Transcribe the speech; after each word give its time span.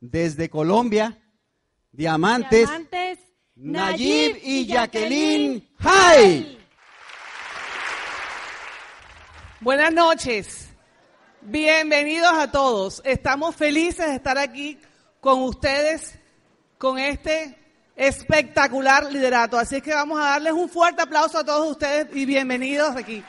desde 0.00 0.48
Colombia, 0.48 1.18
Diamantes, 1.92 2.68
Diamantes, 2.68 3.18
Nayib 3.56 4.38
y 4.42 4.66
Jacqueline 4.66 5.68
Hay. 5.78 6.58
Buenas 9.60 9.92
noches. 9.92 10.68
Bienvenidos 11.40 12.32
a 12.32 12.50
todos. 12.50 13.02
Estamos 13.04 13.56
felices 13.56 14.06
de 14.06 14.14
estar 14.14 14.38
aquí 14.38 14.78
con 15.20 15.42
ustedes 15.42 16.18
con 16.78 16.98
este 16.98 17.58
espectacular 17.96 19.12
liderato. 19.12 19.58
Así 19.58 19.80
que 19.80 19.92
vamos 19.92 20.20
a 20.20 20.30
darles 20.30 20.52
un 20.52 20.68
fuerte 20.68 21.02
aplauso 21.02 21.38
a 21.38 21.44
todos 21.44 21.68
ustedes 21.70 22.06
y 22.14 22.24
bienvenidos 22.24 22.94
aquí. 22.94 23.24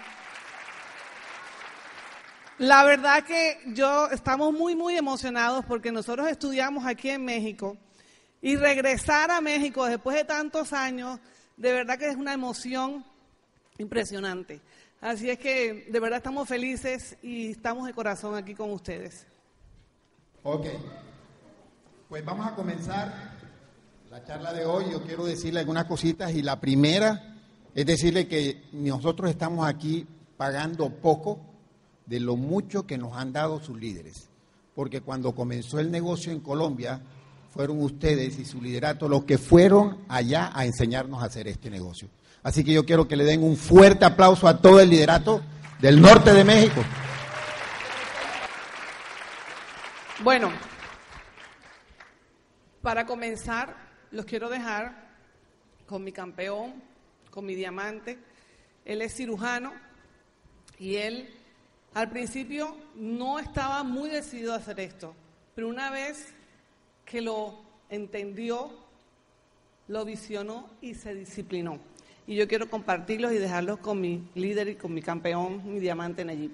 La 2.59 2.83
verdad 2.83 3.23
que 3.23 3.57
yo 3.67 4.07
estamos 4.07 4.51
muy, 4.51 4.75
muy 4.75 4.97
emocionados 4.97 5.63
porque 5.63 5.93
nosotros 5.93 6.27
estudiamos 6.27 6.85
aquí 6.85 7.09
en 7.09 7.23
México 7.23 7.77
y 8.41 8.57
regresar 8.57 9.31
a 9.31 9.39
México 9.39 9.85
después 9.85 10.17
de 10.17 10.25
tantos 10.25 10.73
años, 10.73 11.21
de 11.55 11.71
verdad 11.71 11.97
que 11.97 12.09
es 12.09 12.17
una 12.17 12.33
emoción 12.33 13.05
impresionante. 13.77 14.59
Así 14.99 15.29
es 15.29 15.39
que 15.39 15.87
de 15.89 15.99
verdad 16.01 16.17
estamos 16.17 16.49
felices 16.49 17.17
y 17.21 17.51
estamos 17.51 17.87
de 17.87 17.93
corazón 17.93 18.35
aquí 18.35 18.53
con 18.53 18.71
ustedes. 18.71 19.25
Ok, 20.43 20.65
pues 22.09 22.25
vamos 22.25 22.45
a 22.45 22.55
comenzar 22.55 23.37
la 24.09 24.21
charla 24.25 24.51
de 24.51 24.65
hoy. 24.65 24.91
Yo 24.91 25.01
quiero 25.03 25.23
decirle 25.23 25.61
algunas 25.61 25.85
cositas 25.85 26.33
y 26.33 26.41
la 26.41 26.59
primera 26.59 27.37
es 27.73 27.85
decirle 27.85 28.27
que 28.27 28.65
nosotros 28.73 29.29
estamos 29.29 29.65
aquí 29.65 30.05
pagando 30.35 30.89
poco 30.89 31.48
de 32.09 32.19
lo 32.19 32.35
mucho 32.35 32.87
que 32.87 32.97
nos 32.97 33.15
han 33.15 33.31
dado 33.31 33.61
sus 33.61 33.79
líderes. 33.79 34.29
Porque 34.73 35.01
cuando 35.01 35.35
comenzó 35.35 35.79
el 35.79 35.91
negocio 35.91 36.31
en 36.31 36.39
Colombia, 36.39 37.01
fueron 37.53 37.81
ustedes 37.83 38.39
y 38.39 38.45
su 38.45 38.61
liderato 38.61 39.07
los 39.07 39.25
que 39.25 39.37
fueron 39.37 39.99
allá 40.07 40.51
a 40.53 40.65
enseñarnos 40.65 41.21
a 41.21 41.27
hacer 41.27 41.47
este 41.47 41.69
negocio. 41.69 42.09
Así 42.41 42.63
que 42.63 42.73
yo 42.73 42.85
quiero 42.85 43.07
que 43.07 43.15
le 43.15 43.25
den 43.25 43.43
un 43.43 43.55
fuerte 43.55 44.05
aplauso 44.05 44.47
a 44.47 44.59
todo 44.59 44.79
el 44.79 44.89
liderato 44.89 45.41
del 45.79 46.01
norte 46.01 46.33
de 46.33 46.43
México. 46.43 46.81
Bueno, 50.23 50.51
para 52.81 53.05
comenzar, 53.05 53.75
los 54.11 54.25
quiero 54.25 54.49
dejar 54.49 55.09
con 55.85 56.03
mi 56.03 56.11
campeón, 56.11 56.81
con 57.29 57.45
mi 57.45 57.53
diamante. 57.53 58.17
Él 58.83 59.01
es 59.01 59.13
cirujano 59.15 59.73
y 60.79 60.95
él 60.95 61.38
al 61.93 62.09
principio 62.09 62.75
no 62.95 63.39
estaba 63.39 63.83
muy 63.83 64.09
decidido 64.09 64.53
a 64.53 64.57
hacer 64.57 64.79
esto, 64.79 65.13
pero 65.55 65.67
una 65.67 65.89
vez 65.89 66.33
que 67.05 67.21
lo 67.21 67.59
entendió, 67.89 68.71
lo 69.87 70.05
visionó 70.05 70.69
y 70.81 70.93
se 70.93 71.13
disciplinó. 71.15 71.79
Y 72.27 72.35
yo 72.35 72.47
quiero 72.47 72.69
compartirlos 72.69 73.31
y 73.31 73.37
dejarlos 73.37 73.79
con 73.79 73.99
mi 73.99 74.29
líder 74.35 74.67
y 74.69 74.75
con 74.75 74.93
mi 74.93 75.01
campeón, 75.01 75.63
mi 75.65 75.79
diamante 75.79 76.23
Nayib. 76.23 76.51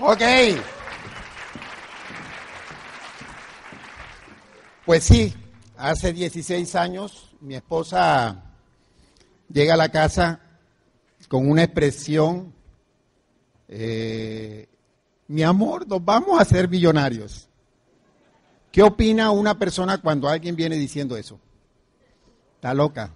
Ok. 0.00 0.22
Pues 4.86 5.04
sí, 5.04 5.34
hace 5.76 6.12
16 6.12 6.74
años 6.76 7.34
mi 7.40 7.56
esposa 7.56 8.44
llega 9.52 9.74
a 9.74 9.76
la 9.76 9.90
casa 9.90 10.40
con 11.28 11.50
una 11.50 11.64
expresión, 11.64 12.54
eh, 13.68 14.66
mi 15.28 15.42
amor, 15.42 15.86
nos 15.86 16.04
vamos 16.04 16.40
a 16.40 16.44
ser 16.44 16.68
millonarios. 16.68 17.48
¿Qué 18.72 18.82
opina 18.82 19.30
una 19.30 19.58
persona 19.58 19.98
cuando 19.98 20.28
alguien 20.28 20.56
viene 20.56 20.76
diciendo 20.76 21.16
eso? 21.16 21.38
Está 22.56 22.74
loca. 22.74 23.10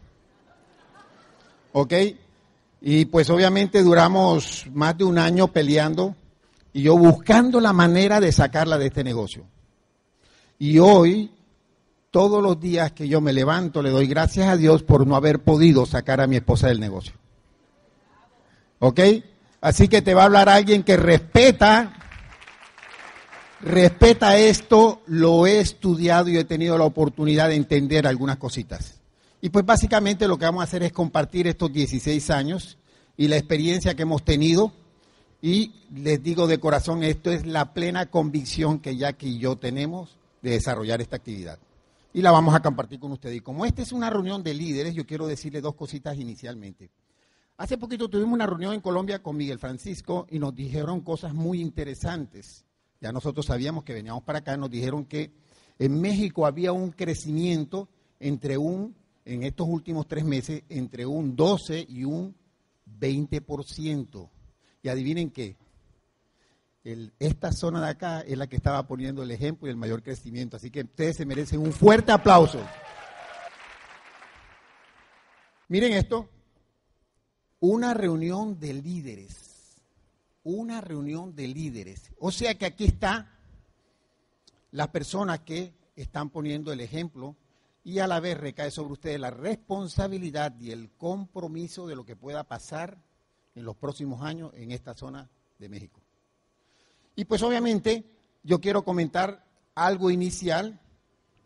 ¿Ok? 1.72 1.94
Y 2.83 3.06
pues 3.06 3.31
obviamente 3.31 3.82
duramos 3.82 4.66
más 4.72 4.97
de 4.99 5.04
un 5.04 5.19
año 5.19 5.49
peleando 5.49 6.15
y 6.72 6.82
yo 6.82 6.97
buscando 6.97 7.60
la 7.60 7.72
manera 7.72 8.21
de 8.21 8.32
sacarla 8.32 8.77
de 8.77 8.87
este 8.87 9.04
negocio. 9.04 9.44
Y 10.59 10.78
hoy, 10.78 11.31
todos 12.10 12.43
los 12.43 12.60
días 12.60 12.93
que 12.93 13.09
yo 13.09 13.21
me 13.21 13.32
levanto, 13.32 13.82
le 13.82 13.91
doy 13.91 14.06
gracias 14.06 14.48
a 14.48 14.56
Dios 14.56 14.82
por 14.82 15.06
no 15.06 15.16
haber 15.16 15.41
podido 15.41 15.87
sacar 15.87 16.21
a 16.21 16.27
mi 16.27 16.37
esposa 16.37 16.69
del 16.69 16.81
negocio. 16.81 17.15
¿Ok? 18.81 19.00
Así 19.62 19.87
que 19.87 20.03
te 20.03 20.12
va 20.12 20.23
a 20.23 20.25
hablar 20.25 20.49
alguien 20.49 20.83
que 20.83 20.97
respeta, 20.97 21.95
respeta 23.61 24.37
esto, 24.37 25.03
lo 25.06 25.47
he 25.47 25.61
estudiado 25.61 26.28
y 26.28 26.37
he 26.37 26.45
tenido 26.45 26.77
la 26.77 26.84
oportunidad 26.84 27.49
de 27.49 27.55
entender 27.55 28.09
algunas 28.09 28.39
cositas. 28.39 29.01
Y 29.41 29.51
pues 29.51 29.65
básicamente 29.65 30.27
lo 30.27 30.37
que 30.37 30.47
vamos 30.47 30.62
a 30.62 30.65
hacer 30.65 30.83
es 30.83 30.93
compartir 30.93 31.47
estos 31.47 31.72
16 31.72 32.31
años 32.31 32.77
y 33.17 33.28
la 33.28 33.37
experiencia 33.37 33.95
que 33.95 34.03
hemos 34.03 34.25
tenido. 34.25 34.72
Y 35.41 35.72
les 35.95 36.21
digo 36.21 36.49
de 36.49 36.59
corazón, 36.59 37.05
esto 37.05 37.31
es 37.31 37.47
la 37.47 37.72
plena 37.72 38.06
convicción 38.06 38.81
que 38.81 38.97
Jackie 38.97 39.37
y 39.37 39.39
yo 39.39 39.55
tenemos 39.55 40.19
de 40.43 40.51
desarrollar 40.51 41.01
esta 41.01 41.17
actividad. 41.17 41.61
Y 42.12 42.21
la 42.22 42.33
vamos 42.33 42.56
a 42.56 42.62
compartir 42.62 42.99
con 42.99 43.12
ustedes. 43.12 43.37
Y 43.37 43.41
como 43.41 43.65
esta 43.65 43.81
es 43.81 43.93
una 43.93 44.11
reunión 44.11 44.43
de 44.43 44.55
líderes, 44.55 44.93
yo 44.93 45.06
quiero 45.06 45.28
decirle 45.28 45.61
dos 45.61 45.77
cositas 45.77 46.19
inicialmente. 46.19 46.91
Hace 47.62 47.78
poquito 47.78 48.11
tuvimos 48.11 48.34
una 48.34 48.45
reunión 48.45 48.75
en 48.75 48.81
Colombia 48.81 49.23
con 49.23 49.37
Miguel 49.37 49.61
Francisco 49.61 50.27
y 50.28 50.41
nos 50.41 50.53
dijeron 50.53 51.00
cosas 51.00 51.33
muy 51.33 51.61
interesantes. 51.61 52.65
Ya 53.00 53.12
nosotros 53.12 53.47
sabíamos 53.47 53.84
que 53.84 53.95
veníamos 53.95 54.25
para 54.25 54.41
acá, 54.41 54.56
nos 54.56 54.69
dijeron 54.69 55.05
que 55.05 55.31
en 55.78 56.01
México 56.01 56.45
había 56.45 56.72
un 56.72 56.91
crecimiento 56.91 57.89
entre 58.19 58.59
un 58.59 58.97
en 59.25 59.45
estos 59.45 59.69
últimos 59.69 60.09
tres 60.09 60.25
meses 60.25 60.65
entre 60.71 61.06
un 61.06 61.37
12 61.37 61.87
y 61.89 62.03
un 62.03 62.34
20%. 62.99 64.28
Y 64.83 64.89
adivinen 64.89 65.31
qué, 65.31 65.56
esta 67.21 67.53
zona 67.53 67.81
de 67.81 67.91
acá 67.91 68.22
es 68.22 68.37
la 68.37 68.49
que 68.49 68.56
estaba 68.56 68.89
poniendo 68.89 69.22
el 69.22 69.31
ejemplo 69.31 69.69
y 69.69 69.71
el 69.71 69.77
mayor 69.77 70.03
crecimiento. 70.03 70.56
Así 70.56 70.72
que 70.72 70.81
ustedes 70.81 71.19
se 71.19 71.27
merecen 71.27 71.61
un 71.61 71.72
fuerte 71.72 72.11
aplauso. 72.11 72.59
Miren 75.69 75.93
esto, 75.93 76.28
una 77.62 77.95
reunión 77.95 78.59
de 78.59 78.73
líderes, 78.73 79.77
una 80.43 80.81
reunión 80.81 81.37
de 81.37 81.47
líderes. 81.47 82.11
O 82.19 82.33
sea 82.33 82.56
que 82.56 82.67
aquí 82.67 82.87
está 82.87 83.39
las 84.73 84.89
personas 84.89 85.41
que 85.41 85.72
están 85.95 86.31
poniendo 86.31 86.72
el 86.72 86.81
ejemplo 86.81 87.37
y 87.84 88.01
a 88.01 88.09
la 88.09 88.19
vez 88.19 88.37
recae 88.37 88.72
sobre 88.72 88.95
ustedes 88.95 89.21
la 89.21 89.31
responsabilidad 89.31 90.59
y 90.59 90.72
el 90.72 90.91
compromiso 90.91 91.87
de 91.87 91.95
lo 91.95 92.05
que 92.05 92.17
pueda 92.17 92.43
pasar 92.43 92.99
en 93.55 93.65
los 93.65 93.77
próximos 93.77 94.22
años 94.22 94.51
en 94.56 94.72
esta 94.72 94.95
zona 94.95 95.31
de 95.61 95.69
México. 95.69 96.01
Y 97.15 97.27
pues 97.27 97.45
obviamente 97.45 98.05
yo 98.43 98.61
quiero 98.61 98.84
comentar 98.84 99.47
algo 99.77 100.11
inicial 100.11 100.81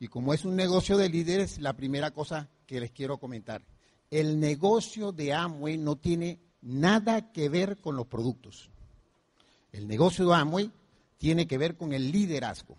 y 0.00 0.08
como 0.08 0.32
es 0.32 0.46
un 0.46 0.56
negocio 0.56 0.96
de 0.96 1.10
líderes, 1.10 1.58
la 1.58 1.74
primera 1.74 2.10
cosa 2.10 2.48
que 2.66 2.80
les 2.80 2.90
quiero 2.90 3.18
comentar, 3.18 3.60
el 4.10 4.38
negocio 4.38 5.12
de 5.12 5.32
Amway 5.32 5.78
no 5.78 5.96
tiene 5.96 6.38
nada 6.62 7.32
que 7.32 7.48
ver 7.48 7.78
con 7.78 7.96
los 7.96 8.06
productos. 8.06 8.70
El 9.72 9.86
negocio 9.88 10.28
de 10.28 10.34
Amway 10.34 10.70
tiene 11.18 11.46
que 11.46 11.58
ver 11.58 11.76
con 11.76 11.92
el 11.92 12.10
liderazgo. 12.10 12.76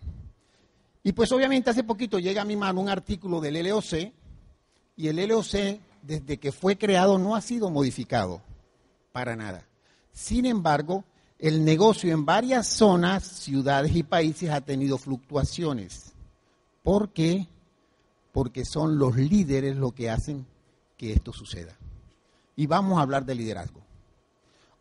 Y 1.02 1.12
pues 1.12 1.30
obviamente 1.32 1.70
hace 1.70 1.84
poquito 1.84 2.18
llega 2.18 2.42
a 2.42 2.46
mi 2.46 2.56
mano 2.56 2.80
un 2.80 2.88
artículo 2.88 3.40
del 3.40 3.66
LOC 3.66 4.12
y 4.96 5.08
el 5.08 5.28
LOC 5.28 5.80
desde 6.02 6.38
que 6.38 6.52
fue 6.52 6.76
creado 6.76 7.18
no 7.18 7.34
ha 7.34 7.40
sido 7.40 7.70
modificado 7.70 8.42
para 9.12 9.36
nada. 9.36 9.66
Sin 10.12 10.46
embargo, 10.46 11.04
el 11.38 11.64
negocio 11.64 12.12
en 12.12 12.24
varias 12.24 12.66
zonas, 12.66 13.24
ciudades 13.24 13.94
y 13.94 14.02
países 14.02 14.50
ha 14.50 14.60
tenido 14.60 14.98
fluctuaciones. 14.98 16.12
¿Por 16.82 17.10
qué? 17.10 17.46
Porque 18.32 18.64
son 18.64 18.98
los 18.98 19.16
líderes 19.16 19.76
los 19.76 19.92
que 19.92 20.10
hacen 20.10 20.46
que 20.98 21.14
esto 21.14 21.32
suceda. 21.32 21.74
Y 22.56 22.66
vamos 22.66 22.98
a 22.98 23.02
hablar 23.02 23.24
de 23.24 23.34
liderazgo. 23.34 23.80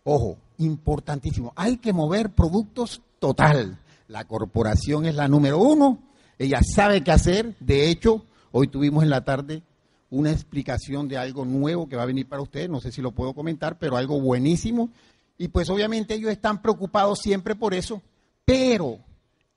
Ojo, 0.03 0.37
importantísimo. 0.57 1.53
Hay 1.55 1.77
que 1.77 1.93
mover 1.93 2.31
productos 2.31 3.01
total. 3.19 3.79
La 4.09 4.25
corporación 4.25 5.05
es 5.05 5.15
la 5.15 5.29
número 5.29 5.59
uno 5.59 6.07
ella 6.39 6.59
sabe 6.63 7.03
qué 7.03 7.11
hacer. 7.11 7.55
De 7.59 7.89
hecho, 7.89 8.25
hoy 8.51 8.67
tuvimos 8.67 9.03
en 9.03 9.09
la 9.09 9.23
tarde 9.23 9.63
una 10.09 10.31
explicación 10.31 11.07
de 11.07 11.17
algo 11.17 11.45
nuevo 11.45 11.87
que 11.87 11.95
va 11.95 12.03
a 12.03 12.07
venir 12.07 12.27
para 12.27 12.41
ustedes. 12.41 12.69
No 12.69 12.79
sé 12.79 12.91
si 12.91 13.01
lo 13.01 13.11
puedo 13.11 13.33
comentar, 13.33 13.77
pero 13.79 13.97
algo 13.97 14.19
buenísimo. 14.21 14.89
Y 15.37 15.49
pues 15.49 15.69
obviamente 15.69 16.13
ellos 16.13 16.31
están 16.31 16.61
preocupados 16.61 17.19
siempre 17.19 17.55
por 17.55 17.73
eso, 17.73 18.01
pero 18.45 18.99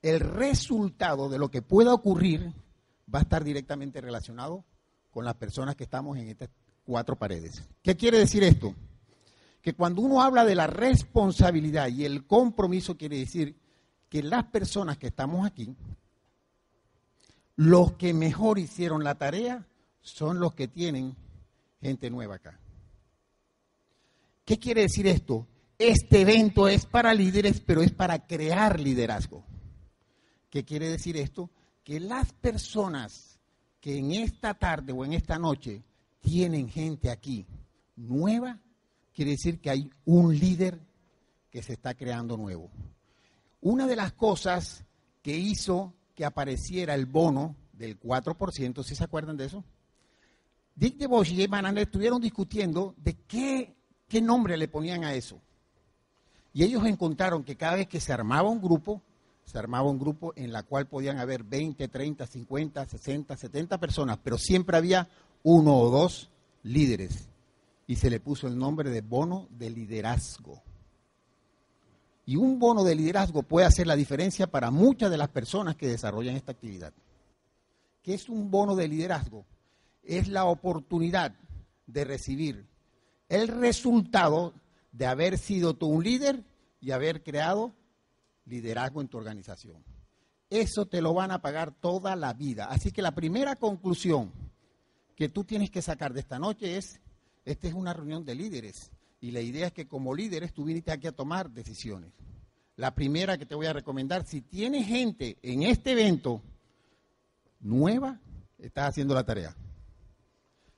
el 0.01 0.19
resultado 0.19 1.29
de 1.29 1.39
lo 1.39 1.49
que 1.49 1.61
pueda 1.61 1.93
ocurrir 1.93 2.51
va 3.13 3.19
a 3.19 3.23
estar 3.23 3.43
directamente 3.43 4.01
relacionado 4.01 4.63
con 5.11 5.25
las 5.25 5.35
personas 5.35 5.75
que 5.75 5.83
estamos 5.83 6.17
en 6.17 6.29
estas 6.29 6.49
cuatro 6.83 7.15
paredes. 7.15 7.63
¿Qué 7.83 7.95
quiere 7.95 8.17
decir 8.17 8.43
esto? 8.43 8.73
Que 9.61 9.73
cuando 9.73 10.01
uno 10.01 10.21
habla 10.21 10.45
de 10.45 10.55
la 10.55 10.67
responsabilidad 10.67 11.89
y 11.89 12.05
el 12.05 12.25
compromiso, 12.25 12.97
quiere 12.97 13.17
decir 13.17 13.55
que 14.09 14.23
las 14.23 14.45
personas 14.45 14.97
que 14.97 15.07
estamos 15.07 15.45
aquí 15.45 15.75
los 17.61 17.93
que 17.93 18.11
mejor 18.13 18.57
hicieron 18.57 19.03
la 19.03 19.15
tarea 19.15 19.67
son 20.01 20.39
los 20.39 20.55
que 20.55 20.67
tienen 20.67 21.15
gente 21.79 22.09
nueva 22.09 22.35
acá. 22.35 22.59
¿Qué 24.45 24.57
quiere 24.57 24.81
decir 24.81 25.05
esto? 25.05 25.47
Este 25.77 26.21
evento 26.21 26.67
es 26.67 26.87
para 26.87 27.13
líderes, 27.13 27.59
pero 27.59 27.83
es 27.83 27.91
para 27.91 28.25
crear 28.25 28.79
liderazgo. 28.79 29.43
¿Qué 30.49 30.65
quiere 30.65 30.89
decir 30.89 31.17
esto? 31.17 31.51
Que 31.83 31.99
las 31.99 32.33
personas 32.33 33.30
que 33.81 33.97
en 33.97 34.11
esta 34.11 34.53
tarde 34.53 34.93
o 34.93 35.03
en 35.03 35.13
esta 35.13 35.39
noche 35.39 35.81
tienen 36.21 36.69
gente 36.69 37.09
aquí 37.09 37.45
nueva, 37.95 38.59
quiere 39.13 39.31
decir 39.31 39.59
que 39.59 39.71
hay 39.71 39.89
un 40.05 40.37
líder 40.37 40.79
que 41.49 41.63
se 41.63 41.73
está 41.73 41.95
creando 41.95 42.37
nuevo. 42.37 42.69
Una 43.59 43.87
de 43.87 43.95
las 43.95 44.13
cosas 44.13 44.85
que 45.21 45.35
hizo 45.35 45.93
que 46.15 46.23
apareciera 46.23 46.93
el 46.93 47.07
bono 47.07 47.55
del 47.73 47.99
4%, 47.99 48.83
¿sí 48.83 48.95
se 48.95 49.03
acuerdan 49.03 49.35
de 49.35 49.45
eso? 49.45 49.63
Dick 50.75 50.97
DeBosch 50.97 51.31
y 51.31 51.35
Jay 51.37 51.49
estuvieron 51.77 52.21
discutiendo 52.21 52.95
de 52.97 53.15
qué, 53.27 53.75
qué 54.07 54.21
nombre 54.21 54.57
le 54.57 54.67
ponían 54.67 55.03
a 55.03 55.13
eso. 55.13 55.41
Y 56.53 56.63
ellos 56.63 56.85
encontraron 56.85 57.43
que 57.43 57.55
cada 57.55 57.75
vez 57.75 57.87
que 57.87 57.99
se 57.99 58.13
armaba 58.13 58.49
un 58.49 58.61
grupo, 58.61 59.01
se 59.51 59.59
armaba 59.59 59.89
un 59.89 59.99
grupo 59.99 60.33
en 60.35 60.53
la 60.53 60.63
cual 60.63 60.87
podían 60.87 61.19
haber 61.19 61.43
20, 61.43 61.87
30, 61.87 62.25
50, 62.25 62.85
60, 62.87 63.37
70 63.37 63.77
personas, 63.79 64.17
pero 64.23 64.37
siempre 64.37 64.77
había 64.77 65.09
uno 65.43 65.77
o 65.77 65.89
dos 65.89 66.29
líderes. 66.63 67.27
Y 67.85 67.97
se 67.97 68.09
le 68.09 68.21
puso 68.21 68.47
el 68.47 68.57
nombre 68.57 68.89
de 68.89 69.01
bono 69.01 69.49
de 69.51 69.69
liderazgo. 69.69 70.61
Y 72.25 72.37
un 72.37 72.59
bono 72.59 72.85
de 72.85 72.95
liderazgo 72.95 73.43
puede 73.43 73.67
hacer 73.67 73.87
la 73.87 73.97
diferencia 73.97 74.47
para 74.47 74.71
muchas 74.71 75.11
de 75.11 75.17
las 75.17 75.27
personas 75.29 75.75
que 75.75 75.87
desarrollan 75.87 76.37
esta 76.37 76.53
actividad. 76.53 76.93
¿Qué 78.01 78.13
es 78.13 78.29
un 78.29 78.49
bono 78.49 78.75
de 78.75 78.87
liderazgo? 78.87 79.45
Es 80.03 80.29
la 80.29 80.45
oportunidad 80.45 81.35
de 81.87 82.05
recibir 82.05 82.65
el 83.27 83.49
resultado 83.49 84.53
de 84.93 85.07
haber 85.07 85.37
sido 85.37 85.73
tú 85.73 85.87
un 85.87 86.03
líder 86.03 86.43
y 86.79 86.91
haber 86.91 87.23
creado 87.23 87.73
liderazgo 88.45 89.01
en 89.01 89.07
tu 89.07 89.17
organización. 89.17 89.83
Eso 90.49 90.85
te 90.85 91.01
lo 91.01 91.13
van 91.13 91.31
a 91.31 91.41
pagar 91.41 91.73
toda 91.73 92.15
la 92.15 92.33
vida. 92.33 92.65
Así 92.65 92.91
que 92.91 93.01
la 93.01 93.15
primera 93.15 93.55
conclusión 93.55 94.31
que 95.15 95.29
tú 95.29 95.43
tienes 95.43 95.69
que 95.69 95.81
sacar 95.81 96.13
de 96.13 96.19
esta 96.19 96.39
noche 96.39 96.77
es, 96.77 96.99
esta 97.45 97.67
es 97.67 97.73
una 97.73 97.93
reunión 97.93 98.25
de 98.25 98.35
líderes 98.35 98.91
y 99.21 99.31
la 99.31 99.39
idea 99.39 99.67
es 99.67 99.73
que 99.73 99.87
como 99.87 100.15
líderes 100.15 100.51
tú 100.51 100.65
viniste 100.65 100.91
aquí 100.91 101.07
a 101.07 101.11
tomar 101.11 101.51
decisiones. 101.51 102.11
La 102.75 102.95
primera 102.95 103.37
que 103.37 103.45
te 103.45 103.55
voy 103.55 103.67
a 103.67 103.73
recomendar, 103.73 104.25
si 104.25 104.41
tienes 104.41 104.87
gente 104.87 105.37
en 105.43 105.61
este 105.63 105.91
evento 105.91 106.41
nueva, 107.59 108.19
estás 108.57 108.89
haciendo 108.89 109.13
la 109.13 109.23
tarea. 109.23 109.55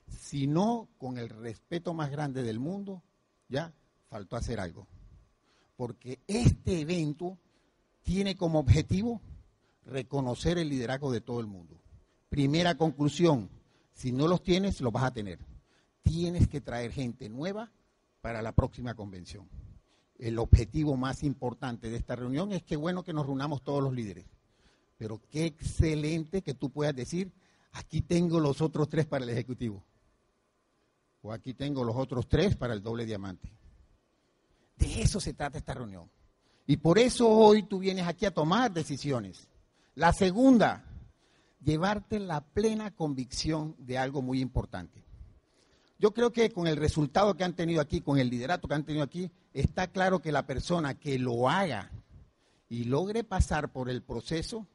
Si 0.08 0.46
no, 0.48 0.90
con 0.98 1.18
el 1.18 1.30
respeto 1.30 1.94
más 1.94 2.12
grande 2.12 2.44
del 2.44 2.60
mundo, 2.60 3.02
ya 3.48 3.74
faltó 4.10 4.36
hacer 4.36 4.60
algo. 4.60 4.88
Porque 5.78 6.20
este 6.28 6.82
evento 6.82 7.38
tiene 8.04 8.36
como 8.36 8.60
objetivo 8.60 9.22
reconocer 9.86 10.58
el 10.58 10.70
liderazgo 10.70 11.12
de 11.12 11.22
todo 11.22 11.40
el 11.40 11.48
mundo. 11.48 11.82
Primera 12.30 12.76
conclusión, 12.76 13.50
si 13.94 14.12
no 14.12 14.28
los 14.28 14.44
tienes, 14.44 14.82
los 14.82 14.92
vas 14.92 15.04
a 15.04 15.14
tener. 15.14 15.40
Tienes 16.04 16.48
que 16.48 16.62
traer 16.62 16.92
gente 16.92 17.30
nueva 17.30 17.72
para 18.22 18.42
la 18.42 18.52
próxima 18.52 18.94
convención. 18.94 19.48
El 20.20 20.40
objetivo 20.40 20.96
más 20.96 21.24
importante 21.24 21.90
de 21.90 21.98
esta 21.98 22.16
reunión 22.16 22.52
es 22.52 22.64
que 22.64 22.76
bueno 22.76 23.04
que 23.04 23.14
nos 23.14 23.26
reunamos 23.26 23.64
todos 23.64 23.84
los 23.84 23.94
líderes. 23.94 24.26
Pero 24.98 25.22
qué 25.30 25.46
excelente 25.46 26.42
que 26.42 26.54
tú 26.54 26.70
puedas 26.70 26.96
decir, 26.96 27.32
aquí 27.72 28.02
tengo 28.02 28.40
los 28.40 28.62
otros 28.62 28.90
tres 28.90 29.06
para 29.06 29.24
el 29.24 29.30
Ejecutivo. 29.30 29.84
O 31.22 31.32
aquí 31.32 31.54
tengo 31.54 31.84
los 31.84 31.96
otros 31.96 32.28
tres 32.28 32.56
para 32.56 32.74
el 32.74 32.82
doble 32.82 33.06
diamante. 33.06 33.50
De 34.78 35.02
eso 35.02 35.20
se 35.20 35.34
trata 35.34 35.58
esta 35.58 35.74
reunión. 35.74 36.10
Y 36.66 36.78
por 36.78 36.98
eso 36.98 37.30
hoy 37.30 37.64
tú 37.64 37.80
vienes 37.80 38.08
aquí 38.08 38.26
a 38.26 38.34
tomar 38.34 38.72
decisiones. 38.72 39.48
La 39.96 40.14
segunda, 40.14 40.86
llevarte 41.62 42.20
la 42.20 42.42
plena 42.42 42.92
convicción 42.92 43.76
de 43.78 43.98
algo 43.98 44.22
muy 44.22 44.40
importante. 44.40 45.04
Yo 46.00 46.14
creo 46.14 46.32
que 46.32 46.50
con 46.52 46.68
el 46.68 46.78
resultado 46.78 47.36
que 47.36 47.44
han 47.44 47.56
tenido 47.56 47.82
aquí, 47.82 48.02
con 48.02 48.18
el 48.18 48.30
liderato 48.30 48.68
que 48.68 48.74
han 48.74 48.86
tenido 48.86 49.04
aquí, 49.04 49.32
está 49.54 49.88
claro 49.88 50.22
que 50.22 50.32
la 50.32 50.46
persona 50.46 50.96
que 50.96 51.20
lo 51.20 51.50
haga 51.50 51.92
y 52.70 52.86
logre 52.86 53.24
pasar 53.24 53.72
por 53.72 53.90
el 53.90 54.02
proceso, 54.02 54.68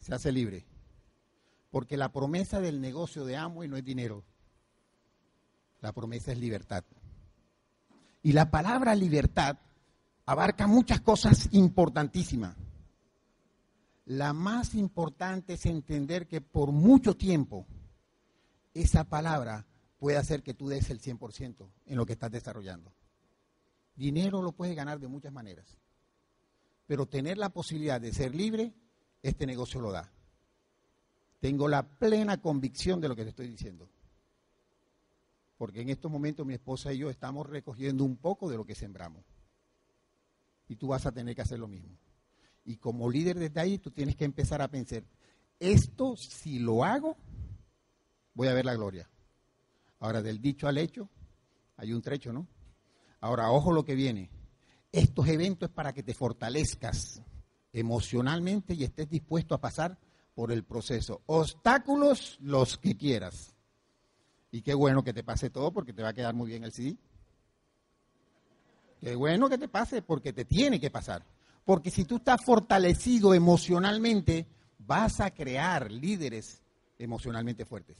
se 0.00 0.14
hace 0.14 0.32
libre. 0.32 0.66
Porque 1.70 1.96
la 1.96 2.12
promesa 2.12 2.60
del 2.60 2.80
negocio 2.80 3.24
de 3.24 3.36
amo 3.36 3.64
y 3.64 3.68
no 3.68 3.76
es 3.76 3.84
dinero. 3.84 4.24
La 5.80 5.92
promesa 5.92 6.32
es 6.32 6.38
libertad. 6.38 6.84
Y 8.22 8.32
la 8.32 8.50
palabra 8.50 8.94
libertad 8.94 9.58
abarca 10.26 10.66
muchas 10.66 11.00
cosas 11.00 11.48
importantísimas. 11.52 12.56
La 14.06 14.32
más 14.32 14.74
importante 14.74 15.54
es 15.54 15.66
entender 15.66 16.26
que 16.26 16.40
por 16.40 16.72
mucho 16.72 17.16
tiempo 17.16 17.66
esa 18.74 19.04
palabra 19.04 19.66
puede 19.98 20.16
hacer 20.16 20.42
que 20.42 20.54
tú 20.54 20.68
des 20.68 20.90
el 20.90 21.00
100% 21.00 21.68
en 21.86 21.96
lo 21.96 22.06
que 22.06 22.14
estás 22.14 22.30
desarrollando. 22.30 22.92
Dinero 23.94 24.42
lo 24.42 24.52
puedes 24.52 24.74
ganar 24.74 24.98
de 24.98 25.06
muchas 25.06 25.32
maneras, 25.32 25.78
pero 26.86 27.06
tener 27.06 27.38
la 27.38 27.50
posibilidad 27.50 28.00
de 28.00 28.12
ser 28.12 28.34
libre, 28.34 28.72
este 29.22 29.46
negocio 29.46 29.80
lo 29.80 29.92
da. 29.92 30.10
Tengo 31.40 31.68
la 31.68 31.82
plena 31.82 32.40
convicción 32.40 33.00
de 33.00 33.08
lo 33.08 33.16
que 33.16 33.24
te 33.24 33.30
estoy 33.30 33.48
diciendo. 33.48 33.88
Porque 35.58 35.82
en 35.82 35.90
estos 35.90 36.10
momentos 36.10 36.46
mi 36.46 36.54
esposa 36.54 36.92
y 36.92 36.98
yo 36.98 37.10
estamos 37.10 37.48
recogiendo 37.48 38.04
un 38.04 38.16
poco 38.16 38.48
de 38.48 38.56
lo 38.56 38.64
que 38.64 38.74
sembramos 38.74 39.24
y 40.72 40.76
tú 40.76 40.88
vas 40.88 41.04
a 41.04 41.12
tener 41.12 41.34
que 41.34 41.42
hacer 41.42 41.58
lo 41.58 41.68
mismo. 41.68 41.98
Y 42.64 42.76
como 42.76 43.10
líder 43.10 43.38
desde 43.38 43.60
ahí, 43.60 43.78
tú 43.78 43.90
tienes 43.90 44.16
que 44.16 44.24
empezar 44.24 44.62
a 44.62 44.68
pensar, 44.68 45.04
esto 45.60 46.16
si 46.16 46.58
lo 46.58 46.82
hago, 46.82 47.16
voy 48.32 48.48
a 48.48 48.54
ver 48.54 48.64
la 48.64 48.74
gloria. 48.74 49.08
Ahora, 50.00 50.22
del 50.22 50.40
dicho 50.40 50.66
al 50.66 50.78
hecho, 50.78 51.10
hay 51.76 51.92
un 51.92 52.00
trecho, 52.00 52.32
¿no? 52.32 52.48
Ahora, 53.20 53.50
ojo 53.50 53.70
lo 53.72 53.84
que 53.84 53.94
viene. 53.94 54.30
Estos 54.90 55.28
eventos 55.28 55.68
es 55.68 55.74
para 55.74 55.92
que 55.92 56.02
te 56.02 56.14
fortalezcas 56.14 57.22
emocionalmente 57.72 58.74
y 58.74 58.84
estés 58.84 59.08
dispuesto 59.10 59.54
a 59.54 59.60
pasar 59.60 59.98
por 60.34 60.52
el 60.52 60.64
proceso. 60.64 61.22
Obstáculos 61.26 62.38
los 62.40 62.78
que 62.78 62.96
quieras. 62.96 63.54
Y 64.50 64.62
qué 64.62 64.72
bueno 64.72 65.04
que 65.04 65.12
te 65.12 65.22
pase 65.22 65.50
todo 65.50 65.70
porque 65.70 65.92
te 65.92 66.02
va 66.02 66.08
a 66.08 66.14
quedar 66.14 66.34
muy 66.34 66.48
bien 66.48 66.64
el 66.64 66.72
CD. 66.72 66.96
Qué 69.02 69.16
bueno 69.16 69.48
que 69.48 69.58
te 69.58 69.66
pase 69.66 70.00
porque 70.00 70.32
te 70.32 70.44
tiene 70.44 70.78
que 70.78 70.88
pasar. 70.88 71.24
Porque 71.64 71.90
si 71.90 72.04
tú 72.04 72.16
estás 72.16 72.40
fortalecido 72.44 73.34
emocionalmente, 73.34 74.46
vas 74.78 75.18
a 75.18 75.32
crear 75.32 75.90
líderes 75.90 76.62
emocionalmente 77.00 77.64
fuertes. 77.64 77.96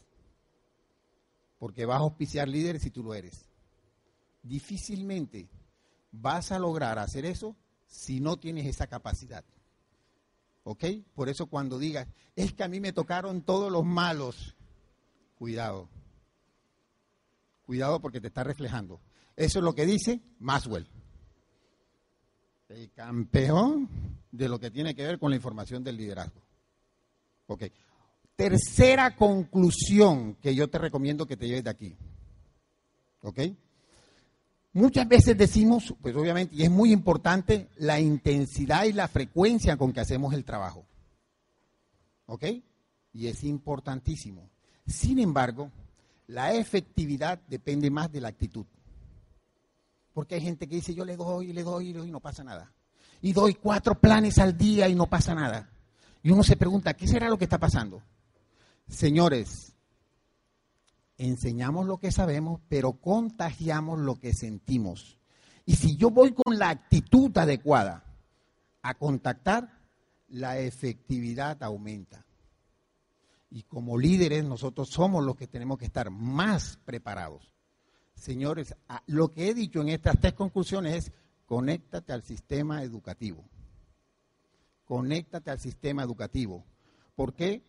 Porque 1.59 1.87
vas 1.87 1.97
a 1.97 2.05
auspiciar 2.05 2.47
líderes 2.47 2.83
si 2.83 2.91
tú 2.91 3.03
lo 3.03 3.15
eres. 3.15 3.47
Difícilmente 4.45 5.49
vas 6.13 6.53
a 6.53 6.61
lograr 6.61 7.01
hacer 7.01 7.25
eso 7.25 7.57
si 7.89 8.21
no 8.21 8.37
tienes 8.37 8.67
esa 8.67 8.87
capacidad. 8.87 9.45
¿Ok? 10.63 10.85
Por 11.17 11.29
eso 11.29 11.47
cuando 11.47 11.81
digas, 11.81 12.07
es 12.37 12.53
que 12.53 12.63
a 12.63 12.69
mí 12.69 12.79
me 12.79 12.93
tocaron 12.93 13.43
todos 13.43 13.73
los 13.73 13.85
malos, 13.85 14.55
cuidado. 15.35 15.89
Cuidado 17.67 18.01
porque 18.01 18.21
te 18.21 18.29
está 18.29 18.45
reflejando. 18.45 19.01
Eso 19.37 19.59
es 19.59 19.65
lo 19.65 19.75
que 19.75 19.87
dice 19.87 20.21
Maswell. 20.39 20.87
El 22.69 22.91
campeón 22.93 23.89
de 24.31 24.49
lo 24.49 24.59
que 24.59 24.71
tiene 24.71 24.95
que 24.95 25.07
ver 25.07 25.19
con 25.19 25.31
la 25.31 25.37
información 25.37 25.85
del 25.85 25.97
liderazgo. 25.97 26.41
Ok. 27.47 27.65
Tercera 28.37 29.15
conclusión 29.15 30.37
que 30.37 30.55
yo 30.55 30.69
te 30.69 30.79
recomiendo 30.79 31.27
que 31.27 31.37
te 31.37 31.47
lleves 31.47 31.65
de 31.65 31.71
aquí. 31.71 31.97
¿Ok? 33.21 33.41
Muchas 34.75 35.07
veces 35.07 35.37
decimos, 35.37 35.95
pues 36.01 36.17
obviamente, 36.17 36.57
y 36.57 36.63
es 36.63 36.71
muy 36.71 36.93
importante, 36.93 37.69
la 37.77 38.01
intensidad 38.01 38.85
y 38.85 38.95
la 38.95 39.07
frecuencia 39.07 39.77
con 39.77 39.93
que 39.93 40.01
hacemos 40.01 40.33
el 40.33 40.45
trabajo. 40.45 40.87
¿Ok? 42.27 42.47
Y 43.13 43.27
es 43.27 43.45
importantísimo. 43.45 44.49
Sin 44.87 45.19
embargo, 45.19 45.71
la 46.27 46.55
efectividad 46.55 47.39
depende 47.49 47.91
más 47.91 48.11
de 48.11 48.23
la 48.23 48.29
actitud. 48.29 48.65
Porque 50.13 50.35
hay 50.35 50.43
gente 50.43 50.69
que 50.69 50.77
dice, 50.77 50.95
yo 50.95 51.05
le 51.05 51.17
doy, 51.17 51.53
le 51.53 51.63
doy, 51.63 51.93
le 51.93 51.99
doy, 52.01 52.09
y 52.09 52.13
no 52.13 52.21
pasa 52.21 52.45
nada. 52.45 52.73
Y 53.21 53.33
doy 53.33 53.55
cuatro 53.55 53.99
planes 53.99 54.39
al 54.39 54.57
día 54.57 54.89
y 54.89 54.95
no 54.95 55.09
pasa 55.09 55.35
nada. 55.35 55.71
Y 56.23 56.31
uno 56.31 56.43
se 56.43 56.57
pregunta, 56.57 56.95
¿qué 56.95 57.07
será 57.07 57.29
lo 57.29 57.39
que 57.39 57.45
está 57.45 57.59
pasando? 57.59 58.03
Señores, 58.89 59.75
enseñamos 61.17 61.87
lo 61.87 61.99
que 61.99 62.13
sabemos, 62.13 62.61
pero 62.69 62.93
contagiamos 62.95 63.99
lo 64.01 64.17
que 64.19 64.35
sentimos. 64.35 65.19
Y 65.65 65.77
si 65.77 65.97
yo 65.97 66.11
voy 66.11 66.33
con 66.33 66.59
la 66.59 66.71
actitud 66.71 67.37
adecuada 67.39 68.05
a 68.83 68.95
contactar, 68.95 69.71
la 70.29 70.59
efectividad 70.59 71.63
aumenta. 71.63 72.25
Y 73.51 73.63
como 73.65 73.99
líderes 73.99 74.45
nosotros 74.45 74.89
somos 74.89 75.25
los 75.25 75.37
que 75.37 75.47
tenemos 75.47 75.79
que 75.79 75.85
estar 75.85 76.11
más 76.11 76.79
preparados. 76.85 77.52
Señores, 78.23 78.77
lo 79.09 79.33
que 79.33 79.49
he 79.49 79.53
dicho 79.53 79.81
en 79.81 79.89
estas 79.89 80.21
tres 80.21 80.35
conclusiones 80.35 80.95
es, 80.95 81.13
conéctate 81.45 82.13
al 82.13 82.23
sistema 82.23 82.85
educativo. 82.85 83.45
Conéctate 84.85 85.51
al 85.51 85.59
sistema 85.59 86.05
educativo. 86.05 86.65
¿Por 87.17 87.35
qué? 87.35 87.65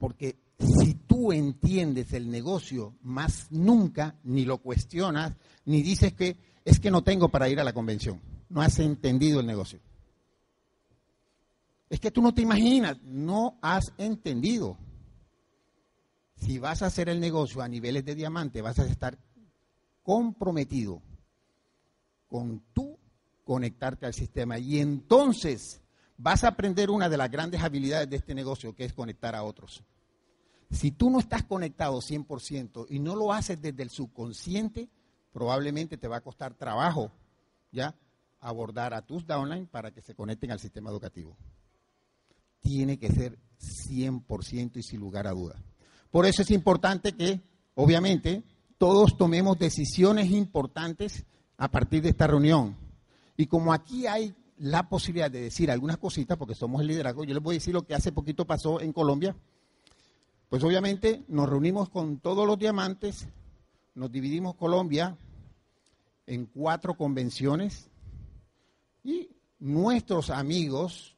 Porque 0.00 0.40
si 0.58 0.94
tú 0.94 1.30
entiendes 1.30 2.12
el 2.14 2.32
negocio, 2.32 2.96
más 3.02 3.46
nunca 3.52 4.16
ni 4.24 4.44
lo 4.44 4.58
cuestionas, 4.58 5.36
ni 5.66 5.82
dices 5.82 6.14
que 6.14 6.36
es 6.64 6.80
que 6.80 6.90
no 6.90 7.02
tengo 7.02 7.28
para 7.28 7.48
ir 7.48 7.60
a 7.60 7.64
la 7.64 7.72
convención. 7.72 8.20
No 8.48 8.60
has 8.60 8.80
entendido 8.80 9.38
el 9.38 9.46
negocio. 9.46 9.78
Es 11.88 12.00
que 12.00 12.10
tú 12.10 12.22
no 12.22 12.34
te 12.34 12.42
imaginas, 12.42 13.00
no 13.04 13.56
has 13.62 13.92
entendido. 13.98 14.78
Si 16.44 16.58
vas 16.58 16.82
a 16.82 16.86
hacer 16.86 17.08
el 17.08 17.20
negocio 17.20 17.62
a 17.62 17.68
niveles 17.68 18.04
de 18.04 18.16
diamante, 18.16 18.62
vas 18.62 18.78
a 18.78 18.86
estar 18.86 19.16
comprometido 20.02 21.00
con 22.26 22.60
tú 22.72 22.98
conectarte 23.44 24.06
al 24.06 24.14
sistema. 24.14 24.58
Y 24.58 24.80
entonces 24.80 25.80
vas 26.16 26.42
a 26.42 26.48
aprender 26.48 26.90
una 26.90 27.08
de 27.08 27.16
las 27.16 27.30
grandes 27.30 27.62
habilidades 27.62 28.10
de 28.10 28.16
este 28.16 28.34
negocio, 28.34 28.74
que 28.74 28.84
es 28.84 28.92
conectar 28.92 29.36
a 29.36 29.44
otros. 29.44 29.84
Si 30.70 30.90
tú 30.90 31.10
no 31.10 31.20
estás 31.20 31.44
conectado 31.44 32.00
100% 32.00 32.86
y 32.88 32.98
no 32.98 33.14
lo 33.14 33.32
haces 33.32 33.60
desde 33.60 33.84
el 33.84 33.90
subconsciente, 33.90 34.88
probablemente 35.32 35.96
te 35.96 36.08
va 36.08 36.16
a 36.16 36.22
costar 36.22 36.54
trabajo 36.54 37.12
ya 37.70 37.94
abordar 38.40 38.94
a 38.94 39.02
tus 39.02 39.26
downline 39.26 39.66
para 39.66 39.92
que 39.92 40.02
se 40.02 40.14
conecten 40.14 40.50
al 40.50 40.58
sistema 40.58 40.90
educativo 40.90 41.36
tiene 42.62 42.98
que 42.98 43.10
ser 43.10 43.38
100% 43.60 44.76
y 44.76 44.82
sin 44.82 45.00
lugar 45.00 45.26
a 45.26 45.32
duda. 45.32 45.60
Por 46.12 46.26
eso 46.26 46.42
es 46.42 46.50
importante 46.50 47.12
que, 47.14 47.40
obviamente, 47.74 48.44
todos 48.76 49.16
tomemos 49.16 49.58
decisiones 49.58 50.30
importantes 50.30 51.24
a 51.56 51.70
partir 51.70 52.02
de 52.02 52.10
esta 52.10 52.26
reunión. 52.26 52.76
Y 53.36 53.46
como 53.46 53.72
aquí 53.72 54.06
hay 54.06 54.34
la 54.58 54.88
posibilidad 54.90 55.30
de 55.30 55.40
decir 55.40 55.70
algunas 55.70 55.96
cositas, 55.96 56.36
porque 56.36 56.54
somos 56.54 56.82
el 56.82 56.88
liderazgo, 56.88 57.24
yo 57.24 57.32
les 57.32 57.42
voy 57.42 57.54
a 57.54 57.58
decir 57.58 57.72
lo 57.72 57.86
que 57.86 57.94
hace 57.94 58.12
poquito 58.12 58.44
pasó 58.44 58.80
en 58.82 58.92
Colombia. 58.92 59.34
Pues 60.50 60.62
obviamente 60.62 61.24
nos 61.28 61.48
reunimos 61.48 61.88
con 61.88 62.18
todos 62.18 62.46
los 62.46 62.58
diamantes, 62.58 63.26
nos 63.94 64.12
dividimos 64.12 64.54
Colombia 64.54 65.16
en 66.26 66.44
cuatro 66.44 66.94
convenciones 66.94 67.88
y 69.02 69.30
nuestros 69.58 70.28
amigos 70.28 71.16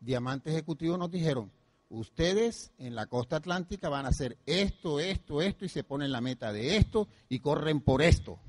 diamantes 0.00 0.52
ejecutivos 0.52 0.98
nos 0.98 1.12
dijeron, 1.12 1.52
ustedes 1.92 2.72
en 2.78 2.94
la 2.94 3.06
costa 3.06 3.36
atlántica 3.36 3.88
van 3.90 4.06
a 4.06 4.08
hacer 4.08 4.38
esto, 4.46 4.98
esto, 4.98 5.42
esto, 5.42 5.64
y 5.64 5.68
se 5.68 5.84
ponen 5.84 6.10
la 6.10 6.20
meta 6.20 6.52
de 6.52 6.76
esto 6.76 7.06
y 7.28 7.38
corren 7.40 7.80
por 7.80 8.02
esto. 8.02 8.40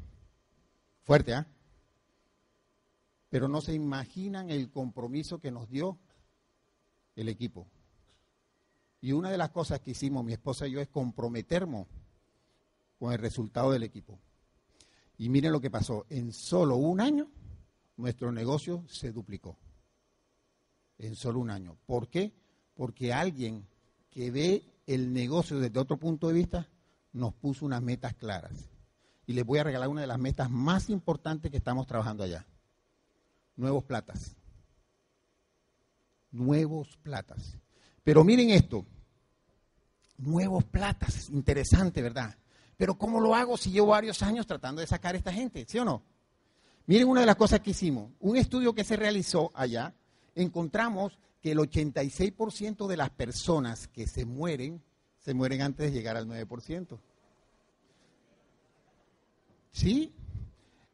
Fuerte, 1.03 1.33
¿ah? 1.33 1.45
Pero 3.29 3.47
no 3.47 3.61
se 3.61 3.73
imaginan 3.73 4.49
el 4.49 4.71
compromiso 4.71 5.39
que 5.39 5.51
nos 5.51 5.69
dio 5.69 5.99
el 7.15 7.27
equipo. 7.27 7.67
Y 9.01 9.11
una 9.11 9.29
de 9.29 9.37
las 9.37 9.49
cosas 9.49 9.81
que 9.81 9.91
hicimos 9.91 10.23
mi 10.23 10.33
esposa 10.33 10.67
y 10.67 10.71
yo 10.71 10.79
es 10.79 10.87
comprometernos 10.87 11.87
con 12.97 13.11
el 13.11 13.19
resultado 13.19 13.71
del 13.71 13.83
equipo. 13.83 14.19
Y 15.17 15.27
miren 15.27 15.51
lo 15.51 15.59
que 15.59 15.69
pasó. 15.69 16.05
En 16.09 16.31
solo 16.31 16.77
un 16.77 17.01
año, 17.01 17.29
nuestro 17.97 18.31
negocio 18.31 18.85
se 18.87 19.11
duplicó 19.11 19.57
en 20.97 21.15
solo 21.15 21.39
un 21.39 21.49
año. 21.49 21.77
¿Por 21.85 22.07
qué? 22.07 22.42
Porque 22.75 23.13
alguien 23.13 23.65
que 24.09 24.31
ve 24.31 24.63
el 24.87 25.13
negocio 25.13 25.59
desde 25.59 25.79
otro 25.79 25.97
punto 25.97 26.27
de 26.27 26.33
vista 26.33 26.67
nos 27.11 27.33
puso 27.33 27.65
unas 27.65 27.81
metas 27.81 28.13
claras. 28.15 28.69
Y 29.25 29.33
les 29.33 29.45
voy 29.45 29.59
a 29.59 29.63
regalar 29.63 29.89
una 29.89 30.01
de 30.01 30.07
las 30.07 30.19
metas 30.19 30.49
más 30.49 30.89
importantes 30.89 31.49
que 31.49 31.57
estamos 31.57 31.87
trabajando 31.87 32.23
allá. 32.23 32.45
Nuevos 33.55 33.83
platas. 33.83 34.35
Nuevos 36.31 36.97
platas. 36.97 37.57
Pero 38.03 38.23
miren 38.23 38.49
esto. 38.49 38.85
Nuevos 40.17 40.63
platas. 40.65 41.29
Interesante, 41.29 42.01
¿verdad? 42.01 42.35
Pero 42.75 42.97
¿cómo 42.97 43.21
lo 43.21 43.35
hago 43.35 43.55
si 43.55 43.71
llevo 43.71 43.87
varios 43.87 44.21
años 44.23 44.47
tratando 44.47 44.81
de 44.81 44.87
sacar 44.87 45.15
a 45.15 45.17
esta 45.17 45.31
gente? 45.31 45.65
¿Sí 45.67 45.77
o 45.79 45.85
no? 45.85 46.03
Miren 46.85 47.07
una 47.07 47.21
de 47.21 47.27
las 47.27 47.35
cosas 47.35 47.61
que 47.61 47.71
hicimos. 47.71 48.11
Un 48.19 48.35
estudio 48.35 48.73
que 48.73 48.83
se 48.83 48.97
realizó 48.97 49.51
allá 49.53 49.93
encontramos 50.35 51.17
que 51.43 51.51
el 51.51 51.57
86% 51.57 52.87
de 52.87 52.95
las 52.95 53.09
personas 53.09 53.89
que 53.89 54.07
se 54.07 54.25
mueren, 54.25 54.81
se 55.19 55.33
mueren 55.33 55.61
antes 55.61 55.91
de 55.91 55.99
llegar 55.99 56.15
al 56.15 56.25
9%. 56.25 56.97
¿Sí? 59.73 60.13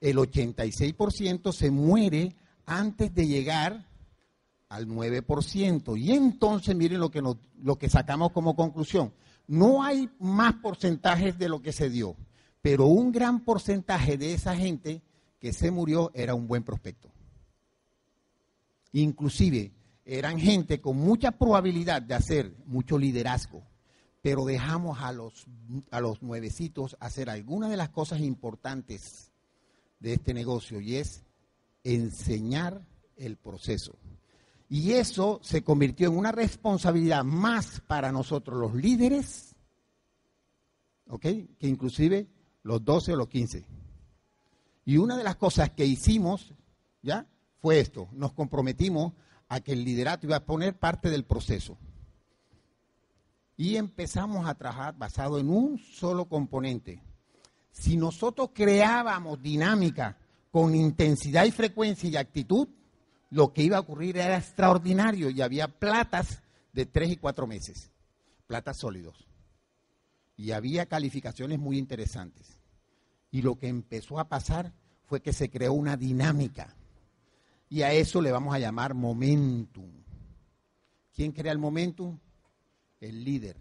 El 0.02 0.18
86% 0.18 1.54
se 1.54 1.70
muere 1.70 2.36
antes 2.66 3.14
de 3.14 3.28
llegar 3.28 3.86
al 4.70 4.88
9%. 4.88 5.96
Y 6.00 6.14
entonces 6.14 6.76
miren 6.76 7.00
lo 7.00 7.12
que, 7.12 7.22
lo 7.22 7.78
que 7.78 7.88
sacamos 7.88 8.32
como 8.32 8.56
conclusión. 8.56 9.14
No 9.46 9.84
hay 9.84 10.10
más 10.18 10.56
porcentajes 10.56 11.38
de 11.38 11.48
lo 11.48 11.62
que 11.62 11.74
se 11.74 11.92
dio, 11.92 12.16
pero 12.64 12.88
un 12.88 13.12
gran 13.12 13.42
porcentaje 13.42 14.18
de 14.18 14.34
esa 14.34 14.56
gente 14.56 15.04
que 15.40 15.54
se 15.54 15.70
murió 15.70 16.10
era 16.16 16.34
un 16.34 16.48
buen 16.48 16.64
prospecto. 16.64 17.12
Inclusive 18.94 19.74
eran 20.18 20.40
gente 20.40 20.82
con 20.82 20.98
mucha 20.98 21.32
probabilidad 21.32 22.02
de 22.02 22.16
hacer 22.16 22.56
mucho 22.66 22.98
liderazgo, 22.98 23.64
pero 24.22 24.46
dejamos 24.46 25.02
a 25.02 25.12
los, 25.12 25.46
a 25.92 26.02
los 26.02 26.22
nuevecitos 26.22 26.98
hacer 27.00 27.30
algunas 27.30 27.70
de 27.70 27.78
las 27.78 27.90
cosas 27.90 28.20
importantes 28.22 29.32
de 30.00 30.14
este 30.14 30.34
negocio 30.34 30.82
y 30.82 30.96
es 30.96 31.24
enseñar 31.84 32.86
el 33.18 33.38
proceso. 33.38 33.98
Y 34.68 34.94
eso 34.94 35.40
se 35.44 35.64
convirtió 35.64 36.08
en 36.08 36.18
una 36.18 36.32
responsabilidad 36.32 37.24
más 37.24 37.82
para 37.82 38.12
nosotros 38.12 38.60
los 38.60 38.76
líderes, 38.76 39.56
¿ok? 41.08 41.22
Que 41.22 41.68
inclusive 41.68 42.28
los 42.64 42.84
12 42.84 43.14
o 43.14 43.16
los 43.16 43.30
15. 43.30 43.66
Y 44.86 44.98
una 44.98 45.18
de 45.18 45.24
las 45.24 45.36
cosas 45.36 45.72
que 45.72 45.86
hicimos, 45.86 46.54
¿ya? 47.02 47.28
fue 47.60 47.80
esto, 47.80 48.08
nos 48.14 48.34
comprometimos 48.34 49.14
a 49.50 49.60
que 49.60 49.74
el 49.74 49.84
liderato 49.84 50.28
iba 50.28 50.38
a 50.38 50.46
poner 50.46 50.78
parte 50.78 51.10
del 51.10 51.26
proceso. 51.26 51.78
Y 53.58 53.76
empezamos 53.76 54.48
a 54.48 54.56
trabajar 54.56 54.96
basado 54.98 55.40
en 55.40 55.50
un 55.50 55.80
solo 55.80 56.26
componente. 56.26 57.02
Si 57.72 57.98
nosotros 57.98 58.52
creábamos 58.54 59.42
dinámica 59.42 60.18
con 60.52 60.76
intensidad 60.76 61.46
y 61.46 61.52
frecuencia 61.52 62.10
y 62.10 62.16
actitud, 62.16 62.70
lo 63.32 63.52
que 63.52 63.64
iba 63.64 63.78
a 63.78 63.82
ocurrir 63.82 64.18
era 64.18 64.38
extraordinario 64.38 65.30
y 65.30 65.42
había 65.42 65.68
platas 65.68 66.42
de 66.72 66.86
tres 66.86 67.12
y 67.12 67.18
cuatro 67.18 67.48
meses, 67.48 67.92
platas 68.48 68.78
sólidos. 68.78 69.28
Y 70.38 70.52
había 70.52 70.86
calificaciones 70.86 71.60
muy 71.60 71.78
interesantes. 71.78 72.58
Y 73.32 73.42
lo 73.42 73.58
que 73.58 73.68
empezó 73.68 74.20
a 74.20 74.30
pasar 74.30 74.74
fue 75.06 75.22
que 75.22 75.34
se 75.34 75.50
creó 75.50 75.74
una 75.74 75.98
dinámica 75.98 76.76
y 77.70 77.84
a 77.84 77.94
eso 77.94 78.22
le 78.22 78.32
vamos 78.32 78.54
a 78.54 78.60
llamar 78.60 78.96
momentum. 78.96 79.92
¿Quién 81.14 81.32
crea 81.32 81.52
el 81.52 81.60
momentum? 81.60 82.18
El 83.00 83.24
líder. 83.24 83.58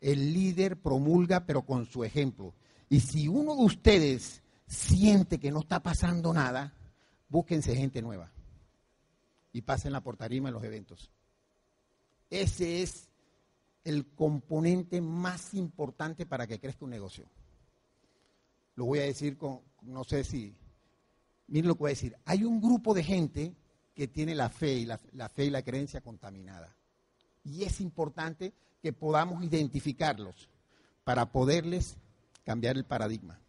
El 0.00 0.32
líder 0.32 0.80
promulga, 0.80 1.44
pero 1.44 1.62
con 1.62 1.86
su 1.86 2.04
ejemplo. 2.04 2.54
Y 2.88 3.00
si 3.00 3.26
uno 3.26 3.56
de 3.56 3.64
ustedes 3.64 4.42
siente 4.66 5.40
que 5.40 5.50
no 5.50 5.60
está 5.60 5.82
pasando 5.82 6.32
nada, 6.32 6.72
búsquense 7.28 7.74
gente 7.74 8.00
nueva 8.00 8.30
y 9.52 9.62
pásenla 9.62 10.00
por 10.02 10.16
tarima 10.16 10.48
en 10.48 10.54
los 10.54 10.64
eventos. 10.64 11.10
Ese 12.30 12.82
es 12.82 13.08
el 13.84 14.06
componente 14.14 15.00
más 15.00 15.54
importante 15.54 16.26
para 16.26 16.46
que 16.46 16.60
crezca 16.60 16.84
un 16.84 16.90
negocio. 16.90 17.28
Lo 18.74 18.84
voy 18.84 18.98
a 18.98 19.04
decir 19.04 19.36
con, 19.36 19.62
no 19.82 20.04
sé 20.04 20.24
si 20.24 20.54
miren 21.48 21.68
lo 21.68 21.74
que 21.74 21.80
voy 21.80 21.90
a 21.90 21.94
decir, 21.94 22.16
hay 22.24 22.44
un 22.44 22.60
grupo 22.60 22.94
de 22.94 23.04
gente 23.04 23.54
que 23.94 24.08
tiene 24.08 24.34
la 24.34 24.50
fe 24.50 24.74
y 24.74 24.84
la, 24.84 24.98
fe 24.98 25.46
y 25.46 25.50
la 25.50 25.62
creencia 25.62 26.00
contaminada. 26.00 26.76
Y 27.44 27.64
es 27.64 27.80
importante 27.80 28.52
que 28.82 28.92
podamos 28.92 29.42
identificarlos 29.42 30.50
para 31.02 31.32
poderles 31.32 31.96
cambiar 32.44 32.76
el 32.76 32.84
paradigma. 32.84 33.40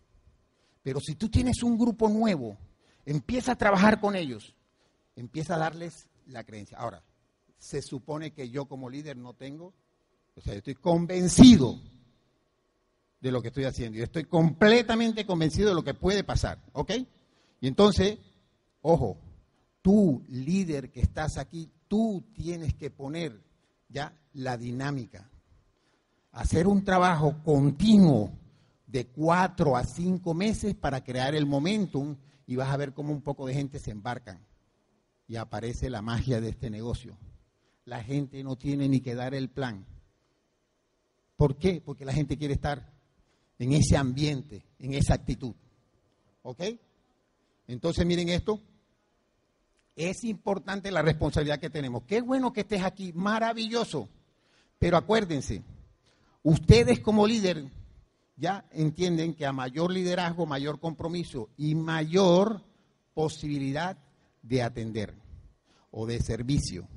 Pero 0.84 1.02
si 1.02 1.16
tú 1.16 1.30
tienes 1.30 1.64
un 1.64 1.78
grupo 1.78 2.08
nuevo, 2.08 2.58
empieza 3.06 3.54
a 3.54 3.58
trabajar 3.58 4.00
con 4.00 4.16
ellos, 4.16 4.56
empieza 5.16 5.56
a 5.56 5.60
darles 5.60 6.08
la 6.28 6.44
creencia. 6.46 6.78
Ahora, 6.78 7.04
se 7.58 7.82
supone 7.82 8.32
que 8.32 8.50
yo 8.50 8.66
como 8.66 8.90
líder 8.90 9.18
no 9.18 9.34
tengo, 9.34 9.74
o 10.36 10.42
sea, 10.42 10.54
yo 10.54 10.60
estoy 10.60 10.76
convencido 10.76 11.78
de 13.20 13.32
lo 13.32 13.42
que 13.42 13.50
estoy 13.50 13.66
haciendo 13.66 13.98
y 13.98 14.02
estoy 14.02 14.26
completamente 14.26 15.26
convencido 15.26 15.70
de 15.70 15.76
lo 15.76 15.84
que 15.84 15.94
puede 15.94 16.24
pasar, 16.24 16.64
¿ok? 16.74 16.92
Y 17.60 17.68
entonces, 17.68 18.20
ojo, 18.82 19.18
tú 19.82 20.24
líder 20.28 20.92
que 20.92 21.02
estás 21.02 21.38
aquí, 21.38 21.72
tú 21.88 22.26
tienes 22.34 22.74
que 22.74 22.90
poner 22.90 23.42
ya 23.90 24.14
la 24.34 24.58
dinámica. 24.58 25.30
Hacer 26.32 26.68
un 26.68 26.84
trabajo 26.84 27.42
continuo 27.44 28.32
de 28.86 29.08
cuatro 29.08 29.76
a 29.76 29.84
cinco 29.84 30.34
meses 30.34 30.76
para 30.76 31.04
crear 31.04 31.36
el 31.36 31.46
momentum 31.46 32.16
y 32.46 32.56
vas 32.56 32.70
a 32.70 32.78
ver 32.78 32.94
cómo 32.94 33.12
un 33.12 33.22
poco 33.22 33.46
de 33.46 33.54
gente 33.54 33.80
se 33.80 33.92
embarcan 33.92 34.40
y 35.28 35.36
aparece 35.36 35.90
la 35.90 36.02
magia 36.02 36.40
de 36.40 36.50
este 36.50 36.70
negocio. 36.70 37.18
La 37.86 38.04
gente 38.04 38.44
no 38.44 38.56
tiene 38.56 38.88
ni 38.88 39.02
que 39.02 39.16
dar 39.16 39.34
el 39.34 39.50
plan. 39.50 39.86
¿Por 41.36 41.58
qué? 41.58 41.82
Porque 41.84 42.06
la 42.06 42.14
gente 42.14 42.38
quiere 42.38 42.54
estar 42.54 42.94
en 43.60 43.74
ese 43.74 43.98
ambiente, 43.98 44.66
en 44.80 44.94
esa 44.94 45.14
actitud. 45.14 45.54
¿Ok? 46.44 46.64
Entonces 47.68 48.06
miren 48.06 48.30
esto. 48.30 48.62
Es 49.96 50.24
importante 50.24 50.92
la 50.92 51.02
responsabilidad 51.02 51.60
que 51.60 51.70
tenemos. 51.70 52.04
Qué 52.04 52.22
bueno 52.22 52.54
que 52.54 52.62
estés 52.62 52.84
aquí, 52.84 53.14
maravilloso. 53.14 54.10
Pero 54.78 54.96
acuérdense, 54.98 55.64
ustedes 56.44 57.00
como 57.00 57.26
líder 57.26 57.66
ya 58.36 58.66
entienden 58.72 59.34
que 59.34 59.46
a 59.46 59.52
mayor 59.52 59.92
liderazgo, 59.92 60.46
mayor 60.46 60.80
compromiso 60.80 61.50
y 61.58 61.74
mayor 61.74 62.62
posibilidad 63.14 63.98
de 64.44 64.62
atender 64.62 65.16
o 65.92 66.06
de 66.06 66.22
servicio. 66.22 66.88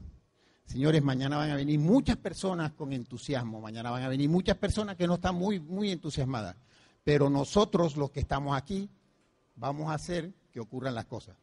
Señores, 0.66 1.02
mañana 1.02 1.38
van 1.38 1.50
a 1.50 1.56
venir 1.56 1.80
muchas 1.80 2.18
personas 2.18 2.72
con 2.72 2.92
entusiasmo, 2.92 3.60
mañana 3.60 3.90
van 3.90 4.02
a 4.02 4.08
venir 4.08 4.28
muchas 4.28 4.56
personas 4.56 4.96
que 4.96 5.06
no 5.06 5.14
están 5.14 5.34
muy, 5.34 5.58
muy 5.58 5.90
entusiasmadas, 5.90 6.56
pero 7.02 7.30
nosotros 7.30 7.96
los 7.96 8.10
que 8.10 8.20
estamos 8.20 8.56
aquí 8.56 8.88
vamos 9.56 9.90
a 9.90 9.94
hacer 9.94 10.32
que 10.50 10.60
ocurran 10.60 10.94
las 10.94 11.06
cosas 11.06 11.36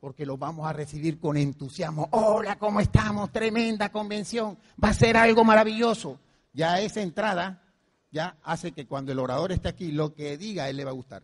porque 0.00 0.26
los 0.26 0.38
vamos 0.38 0.66
a 0.68 0.72
recibir 0.72 1.18
con 1.18 1.36
entusiasmo. 1.36 2.08
Hola, 2.12 2.58
¿cómo 2.58 2.80
estamos? 2.80 3.32
Tremenda 3.32 3.90
convención. 3.90 4.58
Va 4.82 4.90
a 4.90 4.94
ser 4.94 5.16
algo 5.16 5.44
maravilloso. 5.44 6.20
Ya 6.52 6.80
esa 6.80 7.00
entrada 7.00 7.62
ya 8.10 8.36
hace 8.44 8.72
que 8.72 8.86
cuando 8.86 9.12
el 9.12 9.18
orador 9.18 9.52
esté 9.52 9.68
aquí, 9.68 9.92
lo 9.92 10.14
que 10.14 10.36
diga 10.36 10.64
a 10.64 10.70
él 10.70 10.76
le 10.76 10.84
va 10.84 10.90
a 10.90 10.94
gustar. 10.94 11.22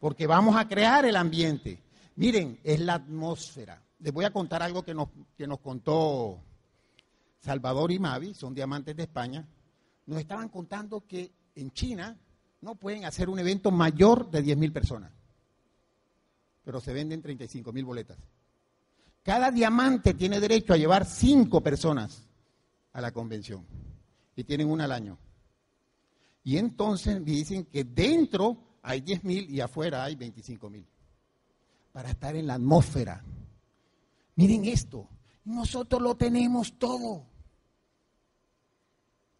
Porque 0.00 0.26
vamos 0.26 0.56
a 0.56 0.68
crear 0.68 1.04
el 1.04 1.16
ambiente. 1.16 1.82
Miren, 2.16 2.58
es 2.64 2.80
la 2.80 2.94
atmósfera. 2.94 3.82
Les 3.98 4.12
voy 4.12 4.24
a 4.24 4.32
contar 4.32 4.62
algo 4.62 4.82
que 4.82 4.94
nos, 4.94 5.08
que 5.36 5.46
nos 5.46 5.60
contó 5.60 6.38
Salvador 7.40 7.92
y 7.92 7.98
Mavi, 7.98 8.34
son 8.34 8.54
diamantes 8.54 8.96
de 8.96 9.02
España. 9.02 9.46
Nos 10.06 10.20
estaban 10.20 10.48
contando 10.48 11.06
que 11.06 11.32
en 11.54 11.70
China 11.72 12.16
no 12.60 12.76
pueden 12.76 13.04
hacer 13.04 13.28
un 13.28 13.38
evento 13.38 13.70
mayor 13.70 14.30
de 14.30 14.42
10.000 14.42 14.72
personas 14.72 15.10
pero 16.64 16.80
se 16.80 16.92
venden 16.92 17.20
35 17.22 17.72
mil 17.72 17.84
boletas. 17.84 18.18
Cada 19.22 19.50
diamante 19.50 20.14
tiene 20.14 20.40
derecho 20.40 20.72
a 20.72 20.76
llevar 20.76 21.04
cinco 21.04 21.62
personas 21.62 22.22
a 22.92 23.00
la 23.00 23.12
convención 23.12 23.64
y 24.36 24.44
tienen 24.44 24.70
una 24.70 24.84
al 24.84 24.92
año. 24.92 25.18
Y 26.42 26.58
entonces 26.58 27.24
dicen 27.24 27.64
que 27.66 27.84
dentro 27.84 28.58
hay 28.82 29.00
10 29.00 29.24
mil 29.24 29.50
y 29.50 29.60
afuera 29.60 30.04
hay 30.04 30.14
25 30.14 30.68
mil. 30.68 30.86
Para 31.92 32.10
estar 32.10 32.36
en 32.36 32.46
la 32.46 32.54
atmósfera. 32.54 33.24
Miren 34.36 34.64
esto, 34.64 35.08
nosotros 35.44 36.02
lo 36.02 36.16
tenemos 36.16 36.78
todo. 36.78 37.24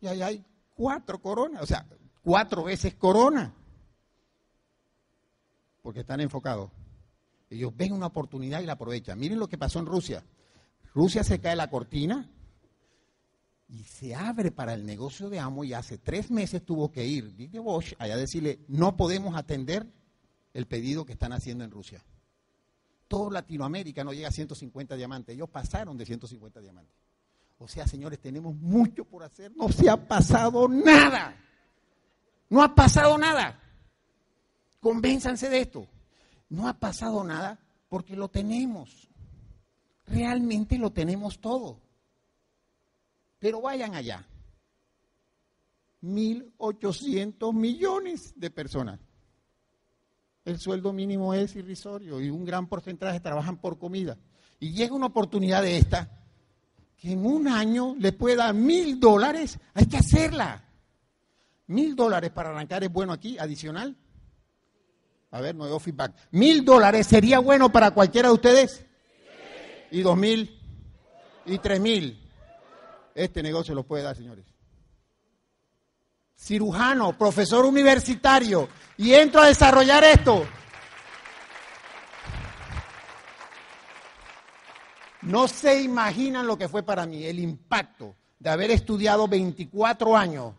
Y 0.01 0.07
ahí 0.07 0.23
hay 0.23 0.45
cuatro 0.75 1.21
coronas, 1.21 1.63
o 1.63 1.67
sea, 1.67 1.87
cuatro 2.23 2.65
veces 2.65 2.95
corona. 2.95 3.53
Porque 5.83 6.01
están 6.01 6.21
enfocados. 6.21 6.71
Ellos 7.55 7.77
ven 7.77 7.93
una 7.93 8.07
oportunidad 8.07 8.61
y 8.61 8.67
la 8.67 8.75
aprovechan. 8.75 9.19
Miren 9.19 9.39
lo 9.39 9.49
que 9.49 9.59
pasó 9.59 9.79
en 9.79 9.87
Rusia. 9.87 10.25
Rusia 10.95 11.25
se 11.25 11.41
cae 11.41 11.57
la 11.57 11.71
cortina 11.71 12.31
y 13.69 13.83
se 13.85 14.15
abre 14.15 14.51
para 14.51 14.75
el 14.75 14.85
negocio 14.87 15.29
de 15.29 15.41
Amo 15.41 15.65
y 15.65 15.73
hace 15.73 15.99
tres 15.99 16.31
meses 16.31 16.65
tuvo 16.65 16.93
que 16.93 17.05
ir 17.05 17.35
Dick 17.35 17.53
Bosch 17.59 17.95
allá 17.99 18.15
a 18.15 18.19
decirle, 18.19 18.61
no 18.69 18.97
podemos 18.97 19.37
atender 19.37 19.87
el 20.53 20.67
pedido 20.67 21.05
que 21.05 21.13
están 21.13 21.33
haciendo 21.33 21.65
en 21.65 21.71
Rusia. 21.71 22.05
Todo 23.09 23.31
Latinoamérica 23.31 24.05
no 24.05 24.13
llega 24.13 24.29
a 24.29 24.33
150 24.33 24.97
diamantes. 24.97 25.35
Ellos 25.35 25.49
pasaron 25.49 25.97
de 25.99 26.07
150 26.07 26.61
diamantes. 26.61 26.95
O 27.59 27.69
sea, 27.69 27.87
señores, 27.87 28.19
tenemos 28.21 28.55
mucho 28.55 29.05
por 29.05 29.23
hacer. 29.23 29.53
No 29.57 29.69
se 29.69 29.89
ha 29.89 29.97
pasado 29.97 30.69
nada. 30.69 31.37
No 32.49 32.63
ha 32.63 32.75
pasado 32.75 33.17
nada. 33.19 33.61
Convénzanse 34.81 35.49
de 35.49 35.61
esto. 35.61 35.89
No 36.55 36.69
ha 36.69 36.75
pasado 36.75 37.25
nada 37.25 37.59
porque 37.89 38.15
lo 38.15 38.29
tenemos. 38.29 39.09
Realmente 40.07 40.79
lo 40.79 40.93
tenemos 40.93 41.41
todo. 41.41 41.81
Pero 43.41 43.61
vayan 43.61 43.97
allá. 43.97 44.25
1.800 46.01 47.53
millones 47.53 48.35
de 48.37 48.51
personas. 48.51 49.01
El 50.45 50.61
sueldo 50.61 50.93
mínimo 50.93 51.35
es 51.35 51.57
irrisorio 51.57 52.21
y 52.21 52.31
un 52.31 52.45
gran 52.45 52.69
porcentaje 52.69 53.19
trabajan 53.19 53.57
por 53.57 53.77
comida. 53.77 54.17
Y 54.61 54.73
llega 54.73 54.95
una 54.95 55.07
oportunidad 55.07 55.63
de 55.63 55.79
esta, 55.79 56.23
que 56.97 57.13
en 57.13 57.27
un 57.27 57.49
año 57.49 57.97
le 57.99 58.13
pueda 58.13 58.53
mil 58.53 59.01
dólares, 59.01 59.59
hay 59.73 59.87
que 59.87 59.97
hacerla. 59.97 60.63
Mil 61.67 61.97
dólares 61.97 62.31
para 62.31 62.51
arrancar 62.51 62.85
es 62.85 62.93
bueno 62.93 63.13
aquí, 63.13 63.39
adicional. 63.39 63.97
A 65.35 65.41
ver, 65.41 65.57
nuevo 65.57 65.81
feedback. 65.81 66.15
¿Mil 66.31 66.65
dólares 66.65 67.09
sería 67.09 67.41
bueno 67.41 67.73
para 67.73 67.91
cualquiera 67.91 68.29
de 68.29 68.35
ustedes? 68.35 68.87
¿Y 69.91 70.01
dos 70.01 70.17
mil? 70.17 70.61
¿Y 71.45 71.59
tres 71.59 71.81
mil? 71.81 72.23
Este 73.17 73.43
negocio 73.43 73.75
lo 73.75 73.83
puede 73.83 74.05
dar, 74.05 74.15
señores. 74.15 74.45
Cirujano, 76.39 77.19
profesor 77.19 77.65
universitario, 77.65 78.69
y 78.97 79.15
entro 79.15 79.41
a 79.41 79.47
desarrollar 79.47 80.05
esto. 80.05 80.47
No 85.23 85.49
se 85.49 85.83
imaginan 85.83 86.47
lo 86.47 86.57
que 86.57 86.69
fue 86.69 86.85
para 86.85 87.07
mí, 87.07 87.25
el 87.25 87.41
impacto 87.41 88.15
de 88.39 88.51
haber 88.51 88.71
estudiado 88.71 89.27
24 89.27 90.17
años 90.17 90.55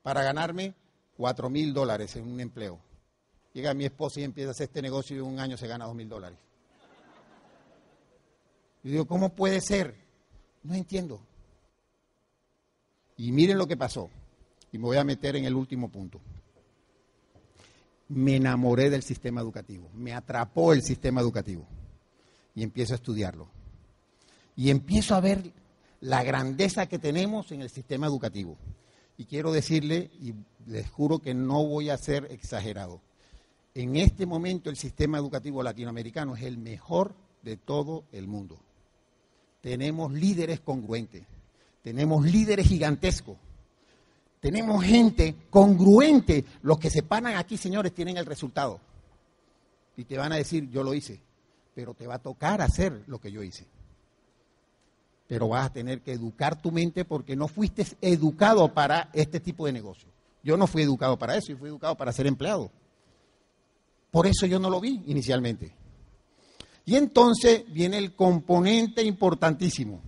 para 0.00 0.22
ganarme 0.22 0.74
4 1.16 1.50
mil 1.50 1.74
dólares 1.74 2.14
en 2.14 2.30
un 2.30 2.38
empleo. 2.38 2.91
Llega 3.52 3.74
mi 3.74 3.84
esposa 3.84 4.20
y 4.20 4.24
empieza 4.24 4.48
a 4.48 4.52
hacer 4.52 4.64
este 4.64 4.82
negocio 4.82 5.16
y 5.16 5.18
en 5.20 5.26
un 5.26 5.38
año 5.38 5.56
se 5.56 5.66
gana 5.66 5.84
dos 5.84 5.94
mil 5.94 6.08
dólares. 6.08 6.38
Y 8.84 8.90
digo, 8.90 9.06
¿cómo 9.06 9.34
puede 9.34 9.60
ser? 9.60 9.94
No 10.62 10.74
entiendo. 10.74 11.20
Y 13.16 13.30
miren 13.32 13.58
lo 13.58 13.66
que 13.66 13.76
pasó. 13.76 14.10
Y 14.72 14.78
me 14.78 14.84
voy 14.84 14.96
a 14.96 15.04
meter 15.04 15.36
en 15.36 15.44
el 15.44 15.54
último 15.54 15.88
punto. 15.88 16.20
Me 18.08 18.36
enamoré 18.36 18.90
del 18.90 19.02
sistema 19.02 19.40
educativo. 19.40 19.88
Me 19.94 20.12
atrapó 20.12 20.72
el 20.72 20.82
sistema 20.82 21.20
educativo. 21.20 21.66
Y 22.54 22.62
empiezo 22.62 22.94
a 22.94 22.96
estudiarlo. 22.96 23.48
Y 24.56 24.70
empiezo 24.70 25.14
a 25.14 25.20
ver 25.20 25.52
la 26.00 26.24
grandeza 26.24 26.86
que 26.86 26.98
tenemos 26.98 27.52
en 27.52 27.62
el 27.62 27.70
sistema 27.70 28.06
educativo. 28.06 28.58
Y 29.16 29.26
quiero 29.26 29.52
decirle, 29.52 30.10
y 30.20 30.34
les 30.66 30.90
juro 30.90 31.20
que 31.20 31.32
no 31.32 31.64
voy 31.64 31.90
a 31.90 31.96
ser 31.96 32.26
exagerado, 32.30 33.00
en 33.74 33.96
este 33.96 34.26
momento 34.26 34.70
el 34.70 34.76
sistema 34.76 35.18
educativo 35.18 35.62
latinoamericano 35.62 36.36
es 36.36 36.42
el 36.42 36.58
mejor 36.58 37.14
de 37.42 37.56
todo 37.56 38.04
el 38.12 38.26
mundo. 38.26 38.58
Tenemos 39.60 40.12
líderes 40.12 40.60
congruentes, 40.60 41.22
tenemos 41.82 42.24
líderes 42.24 42.66
gigantescos, 42.66 43.36
tenemos 44.40 44.84
gente 44.84 45.36
congruente. 45.50 46.44
Los 46.62 46.78
que 46.78 46.90
se 46.90 47.02
paran 47.02 47.36
aquí, 47.36 47.56
señores, 47.56 47.94
tienen 47.94 48.16
el 48.16 48.26
resultado. 48.26 48.80
Y 49.96 50.04
te 50.04 50.18
van 50.18 50.32
a 50.32 50.36
decir, 50.36 50.68
yo 50.70 50.82
lo 50.82 50.94
hice, 50.94 51.20
pero 51.74 51.94
te 51.94 52.06
va 52.06 52.14
a 52.14 52.22
tocar 52.22 52.60
hacer 52.60 53.04
lo 53.06 53.20
que 53.20 53.30
yo 53.30 53.42
hice. 53.42 53.66
Pero 55.28 55.48
vas 55.48 55.66
a 55.66 55.72
tener 55.72 56.00
que 56.00 56.12
educar 56.12 56.60
tu 56.60 56.72
mente 56.72 57.04
porque 57.04 57.36
no 57.36 57.46
fuiste 57.46 57.86
educado 58.00 58.74
para 58.74 59.10
este 59.12 59.38
tipo 59.38 59.64
de 59.64 59.72
negocio. 59.72 60.08
Yo 60.42 60.56
no 60.56 60.66
fui 60.66 60.82
educado 60.82 61.16
para 61.18 61.36
eso, 61.36 61.48
yo 61.48 61.56
fui 61.56 61.68
educado 61.68 61.96
para 61.96 62.12
ser 62.12 62.26
empleado. 62.26 62.70
Por 64.12 64.26
eso 64.26 64.44
yo 64.44 64.58
no 64.58 64.68
lo 64.68 64.78
vi 64.78 65.02
inicialmente. 65.06 65.74
Y 66.84 66.96
entonces 66.96 67.64
viene 67.72 67.96
el 67.96 68.14
componente 68.14 69.02
importantísimo. 69.02 70.02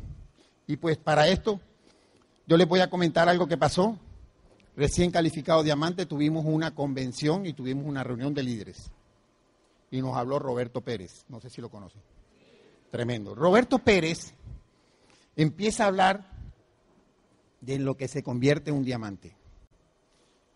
Y 0.67 0.77
pues 0.77 0.99
para 0.99 1.27
esto 1.27 1.59
yo 2.47 2.59
les 2.59 2.69
voy 2.69 2.81
a 2.81 2.91
comentar 2.91 3.31
algo 3.31 3.47
que 3.47 3.57
pasó. 3.57 3.99
Recién 4.77 5.11
calificado 5.11 5.63
diamante 5.63 6.05
tuvimos 6.05 6.45
una 6.47 6.75
convención 6.75 7.47
y 7.47 7.55
tuvimos 7.55 7.87
una 7.87 8.05
reunión 8.05 8.35
de 8.35 8.43
líderes. 8.43 8.91
Y 9.91 10.03
nos 10.03 10.17
habló 10.17 10.39
Roberto 10.39 10.83
Pérez. 10.83 11.25
No 11.31 11.41
sé 11.41 11.49
si 11.49 11.63
lo 11.63 11.71
conocen. 11.71 12.03
Tremendo. 12.91 13.35
Roberto 13.35 13.79
Pérez 13.79 14.35
empieza 15.35 15.85
a 15.85 15.87
hablar 15.87 16.31
de 17.63 17.79
lo 17.79 17.97
que 17.97 18.09
se 18.09 18.23
convierte 18.23 18.69
en 18.69 18.77
un 18.77 18.85
diamante. 18.85 19.35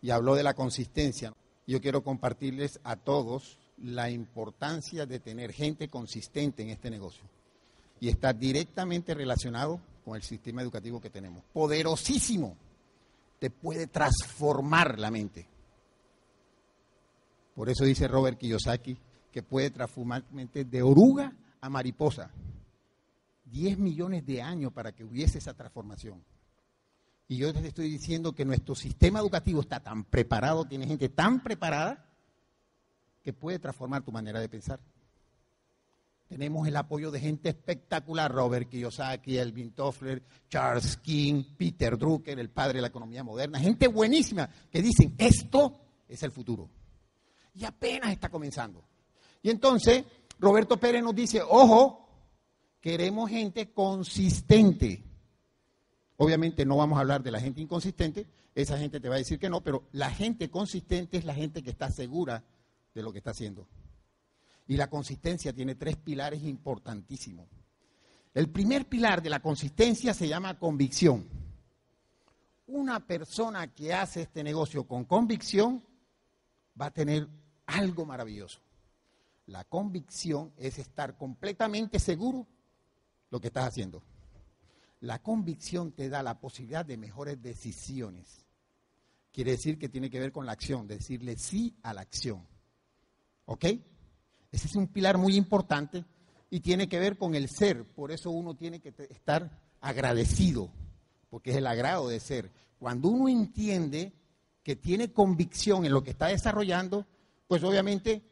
Y 0.02 0.10
habló 0.10 0.34
de 0.34 0.42
la 0.42 0.52
consistencia 0.52 1.32
yo 1.72 1.80
quiero 1.82 2.02
compartirles 2.02 2.80
a 2.82 2.96
todos 2.96 3.58
la 3.76 4.10
importancia 4.10 5.04
de 5.04 5.20
tener 5.20 5.52
gente 5.52 5.88
consistente 5.88 6.62
en 6.62 6.70
este 6.70 6.90
negocio. 6.90 7.24
Y 8.00 8.08
está 8.08 8.32
directamente 8.32 9.12
relacionado 9.12 9.80
con 10.04 10.16
el 10.16 10.22
sistema 10.22 10.62
educativo 10.62 11.00
que 11.00 11.10
tenemos. 11.10 11.44
Poderosísimo. 11.52 12.56
Te 13.38 13.50
puede 13.50 13.86
transformar 13.86 14.98
la 14.98 15.10
mente. 15.10 15.46
Por 17.54 17.68
eso 17.68 17.84
dice 17.84 18.08
Robert 18.08 18.38
Kiyosaki 18.38 18.96
que 19.30 19.42
puede 19.42 19.70
transformar 19.70 20.24
mente 20.32 20.64
de 20.64 20.82
oruga 20.82 21.32
a 21.60 21.68
mariposa. 21.68 22.30
10 23.44 23.78
millones 23.78 24.24
de 24.24 24.40
años 24.40 24.72
para 24.72 24.92
que 24.92 25.04
hubiese 25.04 25.38
esa 25.38 25.52
transformación. 25.52 26.22
Y 27.28 27.36
yo 27.36 27.52
te 27.52 27.68
estoy 27.68 27.90
diciendo 27.90 28.34
que 28.34 28.46
nuestro 28.46 28.74
sistema 28.74 29.18
educativo 29.18 29.60
está 29.60 29.80
tan 29.80 30.04
preparado, 30.04 30.64
tiene 30.64 30.86
gente 30.86 31.10
tan 31.10 31.42
preparada, 31.42 32.06
que 33.22 33.34
puede 33.34 33.58
transformar 33.58 34.02
tu 34.02 34.10
manera 34.10 34.40
de 34.40 34.48
pensar. 34.48 34.80
Tenemos 36.26 36.66
el 36.66 36.76
apoyo 36.76 37.10
de 37.10 37.20
gente 37.20 37.50
espectacular, 37.50 38.32
Robert 38.32 38.70
Kiyosaki, 38.70 39.36
Elvin 39.36 39.72
Toffler, 39.72 40.22
Charles 40.48 40.96
King, 40.96 41.42
Peter 41.56 41.98
Drucker, 41.98 42.38
el 42.38 42.48
padre 42.48 42.78
de 42.78 42.82
la 42.82 42.88
economía 42.88 43.22
moderna, 43.22 43.58
gente 43.58 43.88
buenísima 43.88 44.48
que 44.70 44.80
dicen, 44.80 45.14
esto 45.18 45.80
es 46.08 46.22
el 46.22 46.32
futuro. 46.32 46.70
Y 47.54 47.64
apenas 47.64 48.10
está 48.10 48.30
comenzando. 48.30 48.84
Y 49.42 49.50
entonces, 49.50 50.04
Roberto 50.38 50.78
Pérez 50.78 51.02
nos 51.02 51.14
dice, 51.14 51.42
ojo, 51.42 52.08
queremos 52.80 53.28
gente 53.28 53.72
consistente. 53.72 55.07
Obviamente 56.20 56.66
no 56.66 56.76
vamos 56.76 56.98
a 56.98 57.02
hablar 57.02 57.22
de 57.22 57.30
la 57.30 57.40
gente 57.40 57.60
inconsistente, 57.60 58.26
esa 58.52 58.76
gente 58.76 58.98
te 58.98 59.08
va 59.08 59.14
a 59.14 59.18
decir 59.18 59.38
que 59.38 59.48
no, 59.48 59.62
pero 59.62 59.84
la 59.92 60.10
gente 60.10 60.50
consistente 60.50 61.16
es 61.16 61.24
la 61.24 61.32
gente 61.32 61.62
que 61.62 61.70
está 61.70 61.92
segura 61.92 62.42
de 62.92 63.02
lo 63.02 63.12
que 63.12 63.18
está 63.18 63.30
haciendo. 63.30 63.68
Y 64.66 64.76
la 64.76 64.90
consistencia 64.90 65.52
tiene 65.52 65.76
tres 65.76 65.96
pilares 65.96 66.42
importantísimos. 66.42 67.46
El 68.34 68.50
primer 68.50 68.88
pilar 68.88 69.22
de 69.22 69.30
la 69.30 69.40
consistencia 69.40 70.12
se 70.12 70.26
llama 70.26 70.58
convicción. 70.58 71.24
Una 72.66 73.06
persona 73.06 73.72
que 73.72 73.94
hace 73.94 74.22
este 74.22 74.42
negocio 74.42 74.88
con 74.88 75.04
convicción 75.04 75.84
va 76.78 76.86
a 76.86 76.92
tener 76.92 77.28
algo 77.64 78.04
maravilloso. 78.04 78.58
La 79.46 79.62
convicción 79.62 80.52
es 80.56 80.80
estar 80.80 81.16
completamente 81.16 82.00
seguro 82.00 82.44
lo 83.30 83.40
que 83.40 83.46
estás 83.46 83.68
haciendo. 83.68 84.02
La 85.00 85.22
convicción 85.22 85.92
te 85.92 86.08
da 86.08 86.22
la 86.22 86.40
posibilidad 86.40 86.84
de 86.84 86.96
mejores 86.96 87.40
decisiones. 87.40 88.44
Quiere 89.32 89.52
decir 89.52 89.78
que 89.78 89.88
tiene 89.88 90.10
que 90.10 90.18
ver 90.18 90.32
con 90.32 90.46
la 90.46 90.52
acción, 90.52 90.86
decirle 90.88 91.36
sí 91.36 91.76
a 91.82 91.94
la 91.94 92.00
acción. 92.00 92.46
¿Ok? 93.44 93.64
Ese 94.50 94.66
es 94.66 94.74
un 94.74 94.88
pilar 94.88 95.18
muy 95.18 95.36
importante 95.36 96.04
y 96.50 96.60
tiene 96.60 96.88
que 96.88 96.98
ver 96.98 97.16
con 97.16 97.34
el 97.34 97.48
ser. 97.48 97.84
Por 97.84 98.10
eso 98.10 98.30
uno 98.30 98.54
tiene 98.54 98.80
que 98.80 98.92
estar 99.10 99.50
agradecido, 99.80 100.70
porque 101.30 101.50
es 101.50 101.56
el 101.56 101.66
agrado 101.66 102.08
de 102.08 102.18
ser. 102.20 102.50
Cuando 102.78 103.08
uno 103.08 103.28
entiende 103.28 104.12
que 104.62 104.76
tiene 104.76 105.12
convicción 105.12 105.84
en 105.84 105.92
lo 105.92 106.02
que 106.02 106.10
está 106.10 106.26
desarrollando, 106.26 107.06
pues 107.46 107.62
obviamente 107.62 108.22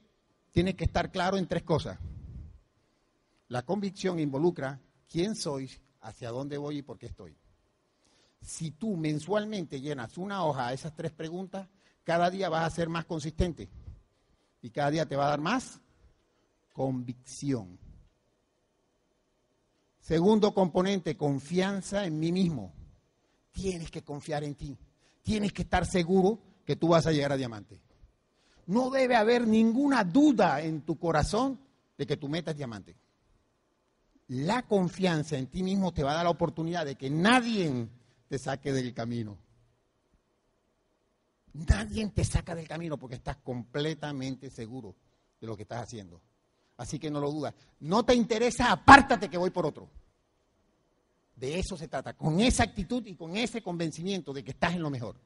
tiene 0.51 0.75
que 0.75 0.85
estar 0.85 1.11
claro 1.11 1.37
en 1.37 1.47
tres 1.47 1.63
cosas. 1.63 1.99
La 3.49 3.63
convicción 3.63 4.19
involucra 4.19 4.81
quién 5.09 5.37
soy, 5.37 5.71
hacia 6.07 6.31
dónde 6.31 6.57
voy 6.57 6.79
y 6.79 6.83
por 6.83 6.99
qué 6.99 7.07
estoy. 7.07 7.37
Si 8.40 8.71
tú 8.71 8.97
mensualmente 8.97 9.81
llenas 9.81 10.16
una 10.19 10.45
hoja 10.45 10.69
a 10.69 10.73
esas 10.73 10.95
tres 10.95 11.11
preguntas, 11.11 11.69
cada 12.05 12.31
día 12.31 12.49
vas 12.49 12.64
a 12.64 12.75
ser 12.75 12.88
más 12.88 13.05
consistente 13.05 13.69
y 14.62 14.71
cada 14.71 14.90
día 14.92 15.07
te 15.07 15.16
va 15.16 15.27
a 15.27 15.31
dar 15.31 15.40
más 15.40 15.81
convicción. 16.73 17.77
Segundo 20.01 20.55
componente, 20.55 21.16
confianza 21.16 22.07
en 22.07 22.21
mí 22.21 22.31
mismo. 22.31 22.73
Tienes 23.51 23.90
que 23.90 24.05
confiar 24.05 24.45
en 24.45 24.55
ti. 24.55 24.79
Tienes 25.25 25.53
que 25.53 25.62
estar 25.62 25.85
seguro 25.87 26.38
que 26.64 26.77
tú 26.77 26.88
vas 26.88 27.09
a 27.09 27.12
llegar 27.12 27.33
a 27.33 27.37
diamante. 27.37 27.81
No 28.66 28.90
debe 28.90 29.16
haber 29.16 29.47
ninguna 29.49 30.05
duda 30.05 30.61
en 30.61 30.83
tu 30.83 30.97
corazón 30.99 31.59
de 31.99 32.07
que 32.07 32.16
tu 32.16 32.29
meta 32.29 32.53
es 32.53 32.57
diamante 32.57 32.95
la 34.29 34.62
confianza 34.62 35.37
en 35.37 35.47
ti 35.47 35.62
mismo 35.62 35.93
te 35.93 36.03
va 36.03 36.12
a 36.12 36.15
dar 36.17 36.25
la 36.25 36.31
oportunidad 36.31 36.85
de 36.85 36.97
que 36.97 37.11
nadie 37.11 37.89
te 38.29 38.39
saque 38.39 38.73
del 38.73 38.93
camino. 38.93 39.39
Nadie 41.53 42.07
te 42.09 42.25
saca 42.25 42.55
del 42.55 42.69
camino 42.69 42.99
porque 42.99 43.15
estás 43.15 43.37
completamente 43.37 44.51
seguro 44.51 44.95
de 45.41 45.47
lo 45.47 45.57
que 45.57 45.62
estás 45.62 45.83
haciendo. 45.83 46.21
Así 46.77 46.99
que 46.99 47.11
no 47.11 47.21
lo 47.21 47.31
dudas. 47.31 47.55
No 47.81 48.05
te 48.05 48.15
interesa, 48.15 48.73
apártate 48.73 49.31
que 49.31 49.39
voy 49.39 49.51
por 49.51 49.65
otro. 49.65 49.89
De 51.37 51.59
eso 51.59 51.77
se 51.77 51.89
trata, 51.89 52.15
con 52.15 52.41
esa 52.41 52.65
actitud 52.65 53.07
y 53.07 53.15
con 53.15 53.37
ese 53.37 53.62
convencimiento 53.62 54.33
de 54.33 54.43
que 54.43 54.51
estás 54.51 54.75
en 54.75 54.83
lo 54.83 54.91
mejor. 54.91 55.17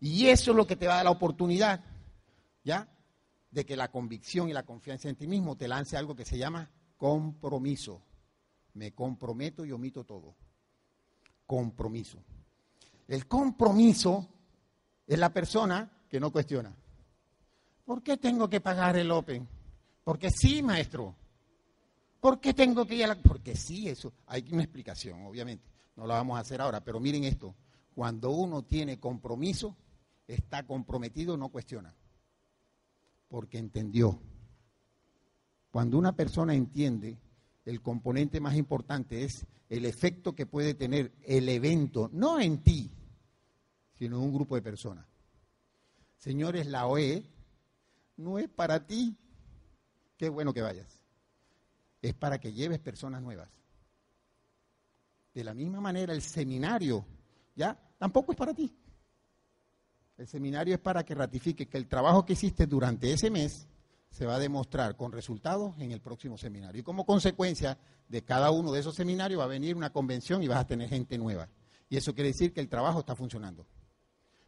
Y 0.00 0.28
eso 0.28 0.52
es 0.52 0.56
lo 0.56 0.66
que 0.66 0.76
te 0.76 0.86
va 0.86 0.94
a 0.94 0.96
dar 0.96 1.04
la 1.04 1.10
oportunidad, 1.10 1.84
¿ya? 2.64 2.88
De 3.50 3.66
que 3.66 3.76
la 3.76 3.90
convicción 3.90 4.48
y 4.48 4.52
la 4.52 4.62
confianza 4.62 5.08
en 5.08 5.16
ti 5.16 5.26
mismo 5.26 5.56
te 5.56 5.68
lance 5.68 5.96
algo 5.96 6.16
que 6.16 6.24
se 6.24 6.38
llama 6.38 6.70
compromiso. 7.00 8.02
Me 8.74 8.92
comprometo 8.92 9.64
y 9.64 9.72
omito 9.72 10.04
todo. 10.04 10.36
Compromiso. 11.46 12.18
El 13.08 13.26
compromiso 13.26 14.28
es 15.06 15.18
la 15.18 15.32
persona 15.32 15.90
que 16.10 16.20
no 16.20 16.30
cuestiona. 16.30 16.76
¿Por 17.86 18.02
qué 18.02 18.18
tengo 18.18 18.50
que 18.50 18.60
pagar 18.60 18.98
el 18.98 19.10
Open? 19.10 19.48
Porque 20.04 20.30
sí, 20.30 20.62
maestro. 20.62 21.16
¿Por 22.20 22.38
qué 22.38 22.52
tengo 22.52 22.86
que 22.86 22.96
ir 22.96 23.04
a 23.04 23.08
la.? 23.08 23.14
Porque 23.16 23.56
sí, 23.56 23.88
eso. 23.88 24.12
Hay 24.26 24.44
una 24.52 24.62
explicación, 24.62 25.24
obviamente. 25.24 25.64
No 25.96 26.06
la 26.06 26.14
vamos 26.16 26.36
a 26.36 26.40
hacer 26.40 26.60
ahora, 26.60 26.84
pero 26.84 27.00
miren 27.00 27.24
esto. 27.24 27.54
Cuando 27.94 28.30
uno 28.30 28.62
tiene 28.62 29.00
compromiso, 29.00 29.74
está 30.28 30.66
comprometido, 30.66 31.36
no 31.38 31.48
cuestiona. 31.48 31.94
Porque 33.26 33.56
entendió. 33.56 34.20
Cuando 35.70 35.98
una 35.98 36.16
persona 36.16 36.54
entiende, 36.54 37.18
el 37.64 37.80
componente 37.80 38.40
más 38.40 38.56
importante 38.56 39.24
es 39.24 39.46
el 39.68 39.84
efecto 39.84 40.34
que 40.34 40.46
puede 40.46 40.74
tener 40.74 41.12
el 41.22 41.48
evento, 41.48 42.10
no 42.12 42.40
en 42.40 42.62
ti, 42.62 42.90
sino 43.94 44.16
en 44.16 44.24
un 44.24 44.34
grupo 44.34 44.56
de 44.56 44.62
personas. 44.62 45.06
Señores, 46.16 46.66
la 46.66 46.86
OE 46.86 47.24
no 48.16 48.38
es 48.38 48.48
para 48.48 48.86
ti. 48.86 49.16
Qué 50.16 50.28
bueno 50.28 50.52
que 50.52 50.60
vayas. 50.60 51.00
Es 52.02 52.14
para 52.14 52.38
que 52.40 52.52
lleves 52.52 52.80
personas 52.80 53.22
nuevas. 53.22 53.48
De 55.32 55.44
la 55.44 55.54
misma 55.54 55.80
manera, 55.80 56.12
el 56.12 56.22
seminario, 56.22 57.06
¿ya? 57.54 57.78
Tampoco 57.96 58.32
es 58.32 58.38
para 58.38 58.52
ti. 58.52 58.74
El 60.18 60.26
seminario 60.26 60.74
es 60.74 60.80
para 60.80 61.04
que 61.04 61.14
ratifique 61.14 61.68
que 61.68 61.78
el 61.78 61.86
trabajo 61.86 62.26
que 62.26 62.32
hiciste 62.32 62.66
durante 62.66 63.12
ese 63.12 63.30
mes 63.30 63.68
se 64.10 64.26
va 64.26 64.36
a 64.36 64.38
demostrar 64.38 64.96
con 64.96 65.12
resultados 65.12 65.74
en 65.78 65.92
el 65.92 66.00
próximo 66.00 66.36
seminario. 66.36 66.80
Y 66.80 66.84
como 66.84 67.06
consecuencia 67.06 67.78
de 68.08 68.22
cada 68.22 68.50
uno 68.50 68.72
de 68.72 68.80
esos 68.80 68.94
seminarios 68.94 69.40
va 69.40 69.44
a 69.44 69.48
venir 69.48 69.76
una 69.76 69.92
convención 69.92 70.42
y 70.42 70.48
vas 70.48 70.58
a 70.58 70.66
tener 70.66 70.88
gente 70.88 71.16
nueva. 71.16 71.48
Y 71.88 71.96
eso 71.96 72.14
quiere 72.14 72.28
decir 72.28 72.52
que 72.52 72.60
el 72.60 72.68
trabajo 72.68 73.00
está 73.00 73.14
funcionando. 73.14 73.66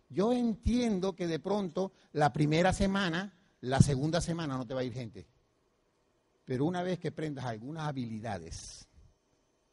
Yo 0.08 0.32
entiendo 0.32 1.14
que 1.14 1.26
de 1.26 1.38
pronto 1.38 1.92
la 2.12 2.32
primera 2.32 2.72
semana, 2.72 3.32
la 3.60 3.80
segunda 3.80 4.20
semana 4.20 4.56
no 4.56 4.66
te 4.66 4.74
va 4.74 4.80
a 4.80 4.84
ir 4.84 4.92
gente. 4.92 5.26
Pero 6.44 6.66
una 6.66 6.82
vez 6.82 6.98
que 6.98 7.12
prendas 7.12 7.44
algunas 7.44 7.84
habilidades, 7.84 8.88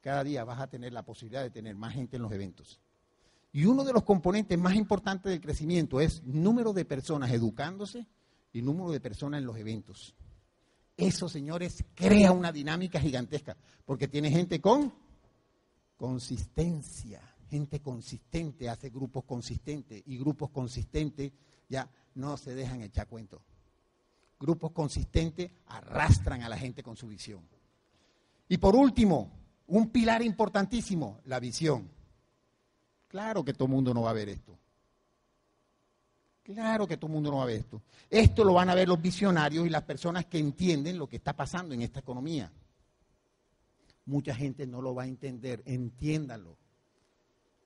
cada 0.02 0.24
día 0.24 0.44
vas 0.44 0.60
a 0.60 0.68
tener 0.68 0.94
la 0.94 1.04
posibilidad 1.04 1.42
de 1.42 1.50
tener 1.50 1.76
más 1.76 1.94
gente 1.94 2.16
en 2.16 2.22
los 2.22 2.32
eventos. 2.32 2.80
Y 3.52 3.66
uno 3.66 3.84
de 3.84 3.92
los 3.92 4.04
componentes 4.04 4.58
más 4.58 4.76
importantes 4.76 5.32
del 5.32 5.42
crecimiento 5.42 6.00
es 6.00 6.24
número 6.24 6.74
de 6.74 6.86
personas 6.86 7.32
educándose 7.32 8.08
y 8.54 8.62
número 8.62 8.92
de 8.92 9.00
personas 9.00 9.40
en 9.40 9.46
los 9.46 9.58
eventos. 9.58 10.16
Eso, 10.98 11.30
señores, 11.30 11.84
crea 11.96 12.32
una 12.32 12.52
dinámica 12.52 13.00
gigantesca, 13.00 13.56
porque 13.86 14.08
tiene 14.08 14.30
gente 14.30 14.60
con 14.60 14.94
consistencia, 15.96 17.22
gente 17.50 17.82
consistente 17.82 18.70
hace 18.70 18.90
grupos 18.90 19.24
consistentes 19.24 20.04
y 20.06 20.18
grupos 20.18 20.50
consistentes 20.50 21.32
ya 21.68 21.90
no 22.16 22.38
se 22.38 22.56
dejan 22.56 22.82
echar 22.82 23.08
cuentos. 23.08 23.42
Grupos 24.40 24.72
consistentes 24.72 25.52
arrastran 25.68 26.44
a 26.44 26.50
la 26.50 26.58
gente 26.58 26.84
con 26.84 26.96
su 26.96 27.08
visión. 27.08 27.48
Y 28.48 28.58
por 28.58 28.76
último, 28.76 29.32
un 29.68 29.90
pilar 29.90 30.22
importantísimo, 30.22 31.20
la 31.26 31.40
visión. 31.40 31.90
Claro 33.08 33.44
que 33.44 33.54
todo 33.54 33.66
el 33.66 33.72
mundo 33.72 33.94
no 33.94 34.04
va 34.04 34.12
a 34.12 34.14
ver 34.14 34.30
esto. 34.30 34.58
Claro 36.54 36.88
que 36.88 36.98
todo 36.98 37.08
el 37.08 37.14
mundo 37.14 37.30
no 37.30 37.38
va 37.38 37.44
a 37.44 37.48
ver 37.48 37.58
esto. 37.60 37.80
Esto 38.10 38.44
lo 38.44 38.54
van 38.54 38.70
a 38.72 38.76
ver 38.76 38.88
los 38.88 39.00
visionarios 39.00 39.68
y 39.68 39.70
las 39.70 39.84
personas 39.84 40.26
que 40.26 40.40
entienden 40.40 40.98
lo 40.98 41.08
que 41.08 41.18
está 41.18 41.34
pasando 41.34 41.76
en 41.76 41.84
esta 41.84 42.00
economía. 42.00 42.52
Mucha 44.08 44.34
gente 44.34 44.66
no 44.66 44.82
lo 44.82 44.96
va 44.96 45.04
a 45.04 45.08
entender, 45.08 45.62
entiéndalo. 45.66 46.56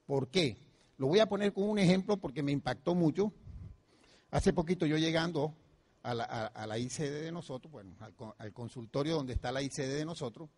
¿Por 0.05 0.27
qué? 0.27 0.57
Lo 0.97 1.07
voy 1.07 1.19
a 1.19 1.29
poner 1.29 1.53
con 1.53 1.63
un 1.69 1.79
ejemplo 1.79 2.17
porque 2.17 2.43
me 2.43 2.51
impactó 2.51 2.93
mucho. 2.93 3.31
Hace 4.31 4.51
poquito 4.51 4.85
yo 4.85 4.97
llegando 4.97 5.53
a 6.01 6.13
la, 6.13 6.77
ICD 6.77 7.21
de 7.21 7.31
nosotros, 7.31 7.71
bueno, 7.71 7.95
al, 8.01 8.13
al, 8.37 8.51
consultorio 8.51 9.15
donde 9.15 9.31
está 9.31 9.53
la 9.53 9.61
ICD 9.61 9.95
de 9.95 10.03
nosotros, 10.05 10.49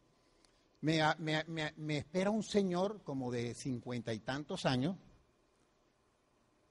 me, 0.81 0.99
me- 1.19 1.43
me- 1.43 1.73
me 1.77 1.97
espera 1.97 2.31
un 2.31 2.41
señor 2.41 3.01
como 3.03 3.31
de 3.31 3.53
cincuenta 3.53 4.11
y 4.13 4.19
tantos 4.19 4.65
años. 4.65 4.95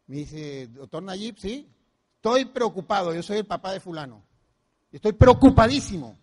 Me 0.07 0.17
dice, 0.17 0.69
doctor 0.69 1.03
Nayib, 1.03 1.39
sí, 1.39 1.69
estoy 2.17 2.45
preocupado, 2.47 3.15
yo 3.15 3.23
soy 3.23 3.39
el 3.39 3.47
papá 3.47 3.73
de 3.73 3.81
fulano. 3.81 4.23
Estoy 4.93 5.13
preocupadísimo. 5.13 6.17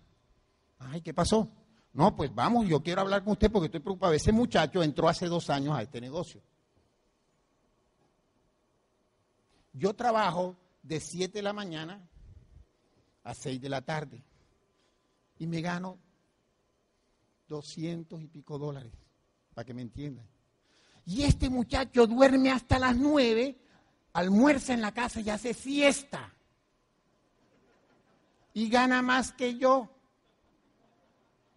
Ay, 0.79 1.01
¿qué 1.01 1.13
pasó? 1.13 1.49
No, 1.93 2.15
pues 2.15 2.33
vamos, 2.33 2.67
yo 2.67 2.81
quiero 2.81 3.01
hablar 3.01 3.23
con 3.23 3.33
usted 3.33 3.51
porque 3.51 3.65
estoy 3.65 3.81
preocupado. 3.81 4.13
Ese 4.13 4.31
muchacho 4.31 4.81
entró 4.81 5.09
hace 5.09 5.27
dos 5.27 5.49
años 5.49 5.75
a 5.75 5.81
este 5.81 5.99
negocio. 5.99 6.41
Yo 9.73 9.93
trabajo 9.93 10.55
de 10.83 10.99
7 10.99 11.39
de 11.39 11.41
la 11.41 11.53
mañana 11.53 11.99
a 13.23 13.33
6 13.33 13.61
de 13.61 13.69
la 13.69 13.81
tarde 13.81 14.23
y 15.37 15.47
me 15.47 15.61
gano 15.61 15.97
200 17.47 18.21
y 18.21 18.27
pico 18.27 18.57
dólares, 18.57 18.93
para 19.53 19.65
que 19.65 19.73
me 19.73 19.81
entiendan. 19.81 20.25
Y 21.05 21.23
este 21.23 21.49
muchacho 21.49 22.07
duerme 22.07 22.51
hasta 22.51 22.79
las 22.79 22.95
9, 22.95 23.57
almuerza 24.13 24.73
en 24.73 24.81
la 24.81 24.93
casa 24.93 25.21
y 25.21 25.29
hace 25.29 25.53
siesta. 25.53 26.33
Y 28.53 28.69
gana 28.69 29.01
más 29.01 29.31
que 29.31 29.57
yo. 29.57 29.89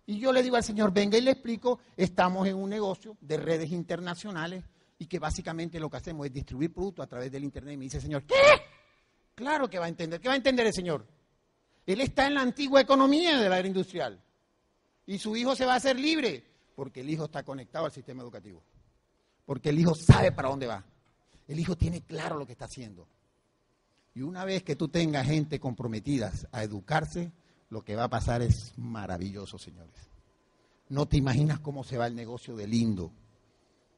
Y 0.06 0.18
yo 0.18 0.32
le 0.32 0.42
digo 0.42 0.56
al 0.56 0.64
Señor, 0.64 0.92
venga 0.92 1.16
y 1.16 1.22
le 1.22 1.32
explico, 1.32 1.80
estamos 1.96 2.46
en 2.46 2.56
un 2.56 2.68
negocio 2.68 3.16
de 3.20 3.36
redes 3.38 3.70
internacionales 3.70 4.64
y 4.98 5.06
que 5.06 5.18
básicamente 5.18 5.80
lo 5.80 5.88
que 5.88 5.96
hacemos 5.96 6.26
es 6.26 6.32
distribuir 6.32 6.72
productos 6.72 7.04
a 7.04 7.08
través 7.08 7.32
del 7.32 7.44
Internet. 7.44 7.74
Y 7.74 7.76
me 7.78 7.84
dice, 7.84 8.00
Señor, 8.00 8.24
¿qué? 8.24 8.34
Claro 9.34 9.68
que 9.68 9.78
va 9.78 9.86
a 9.86 9.88
entender. 9.88 10.20
¿Qué 10.20 10.28
va 10.28 10.34
a 10.34 10.36
entender 10.36 10.66
el 10.66 10.74
Señor? 10.74 11.06
Él 11.86 12.00
está 12.00 12.26
en 12.26 12.34
la 12.34 12.42
antigua 12.42 12.80
economía 12.80 13.38
de 13.38 13.48
la 13.48 13.58
era 13.58 13.66
industrial. 13.66 14.20
Y 15.06 15.18
su 15.18 15.36
hijo 15.36 15.56
se 15.56 15.66
va 15.66 15.74
a 15.74 15.76
hacer 15.76 15.98
libre 15.98 16.44
porque 16.74 17.00
el 17.00 17.10
hijo 17.10 17.24
está 17.24 17.42
conectado 17.42 17.86
al 17.86 17.92
sistema 17.92 18.22
educativo. 18.22 18.62
Porque 19.44 19.70
el 19.70 19.78
hijo 19.78 19.94
sabe 19.94 20.32
para 20.32 20.48
dónde 20.48 20.66
va. 20.66 20.84
El 21.48 21.60
hijo 21.60 21.76
tiene 21.76 22.02
claro 22.02 22.38
lo 22.38 22.46
que 22.46 22.52
está 22.52 22.64
haciendo. 22.64 23.06
Y 24.14 24.22
una 24.22 24.44
vez 24.44 24.62
que 24.62 24.76
tú 24.76 24.88
tengas 24.88 25.26
gente 25.26 25.58
comprometida 25.58 26.32
a 26.52 26.62
educarse, 26.62 27.32
lo 27.70 27.82
que 27.82 27.96
va 27.96 28.04
a 28.04 28.10
pasar 28.10 28.42
es 28.42 28.72
maravilloso, 28.76 29.58
señores. 29.58 29.94
No 30.88 31.06
te 31.06 31.16
imaginas 31.16 31.58
cómo 31.58 31.82
se 31.82 31.98
va 31.98 32.06
el 32.06 32.14
negocio 32.14 32.54
de 32.56 32.68
lindo. 32.68 33.10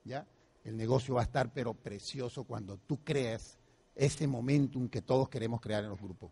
¿Ya? 0.05 0.27
El 0.65 0.77
negocio 0.77 1.15
va 1.15 1.21
a 1.21 1.25
estar 1.25 1.53
pero 1.53 1.75
precioso 1.75 2.45
cuando 2.45 2.79
tú 2.79 3.05
creas 3.05 3.59
ese 3.95 4.27
momentum 4.27 4.89
que 4.89 5.03
todos 5.03 5.29
queremos 5.29 5.61
crear 5.61 5.85
en 5.85 5.91
los 5.91 6.01
grupos. 6.01 6.31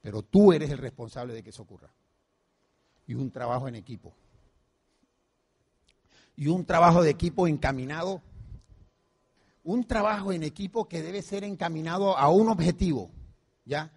Pero 0.00 0.22
tú 0.22 0.52
eres 0.52 0.70
el 0.70 0.78
responsable 0.78 1.34
de 1.34 1.42
que 1.42 1.50
eso 1.50 1.62
ocurra. 1.62 1.90
Y 3.06 3.14
un 3.14 3.30
trabajo 3.30 3.68
en 3.68 3.74
equipo. 3.74 4.14
Y 6.36 6.48
un 6.48 6.64
trabajo 6.64 7.02
de 7.02 7.10
equipo 7.10 7.46
encaminado. 7.46 8.22
Un 9.64 9.84
trabajo 9.84 10.32
en 10.32 10.42
equipo 10.42 10.88
que 10.88 11.02
debe 11.02 11.22
ser 11.22 11.44
encaminado 11.44 12.16
a 12.16 12.28
un 12.28 12.48
objetivo. 12.48 13.10
¿Ya? 13.64 13.92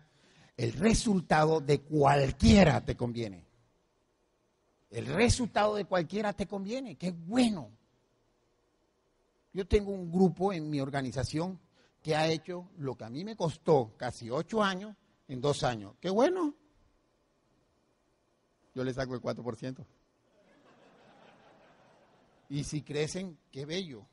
El 0.57 0.73
resultado 0.73 1.59
de 1.59 1.81
cualquiera 1.81 2.83
te 2.83 2.95
conviene. 2.95 3.45
El 4.89 5.07
resultado 5.07 5.75
de 5.75 5.85
cualquiera 5.85 6.33
te 6.33 6.47
conviene. 6.47 6.95
Qué 6.95 7.11
bueno. 7.11 7.71
Yo 9.51 9.67
tengo 9.67 9.91
un 9.91 10.11
grupo 10.11 10.53
en 10.53 10.69
mi 10.69 10.79
organización 10.79 11.59
que 12.01 12.15
ha 12.15 12.27
hecho 12.27 12.69
lo 12.77 12.95
que 12.95 13.03
a 13.03 13.09
mí 13.09 13.23
me 13.23 13.35
costó 13.35 13.93
casi 13.97 14.29
ocho 14.29 14.63
años 14.63 14.95
en 15.27 15.41
dos 15.41 15.63
años. 15.63 15.95
Qué 15.99 16.09
bueno. 16.09 16.53
Yo 18.75 18.83
le 18.83 18.93
saco 18.93 19.15
el 19.15 19.21
4%. 19.21 19.85
Y 22.49 22.63
si 22.63 22.81
crecen, 22.81 23.37
qué 23.51 23.65
bello. 23.65 24.05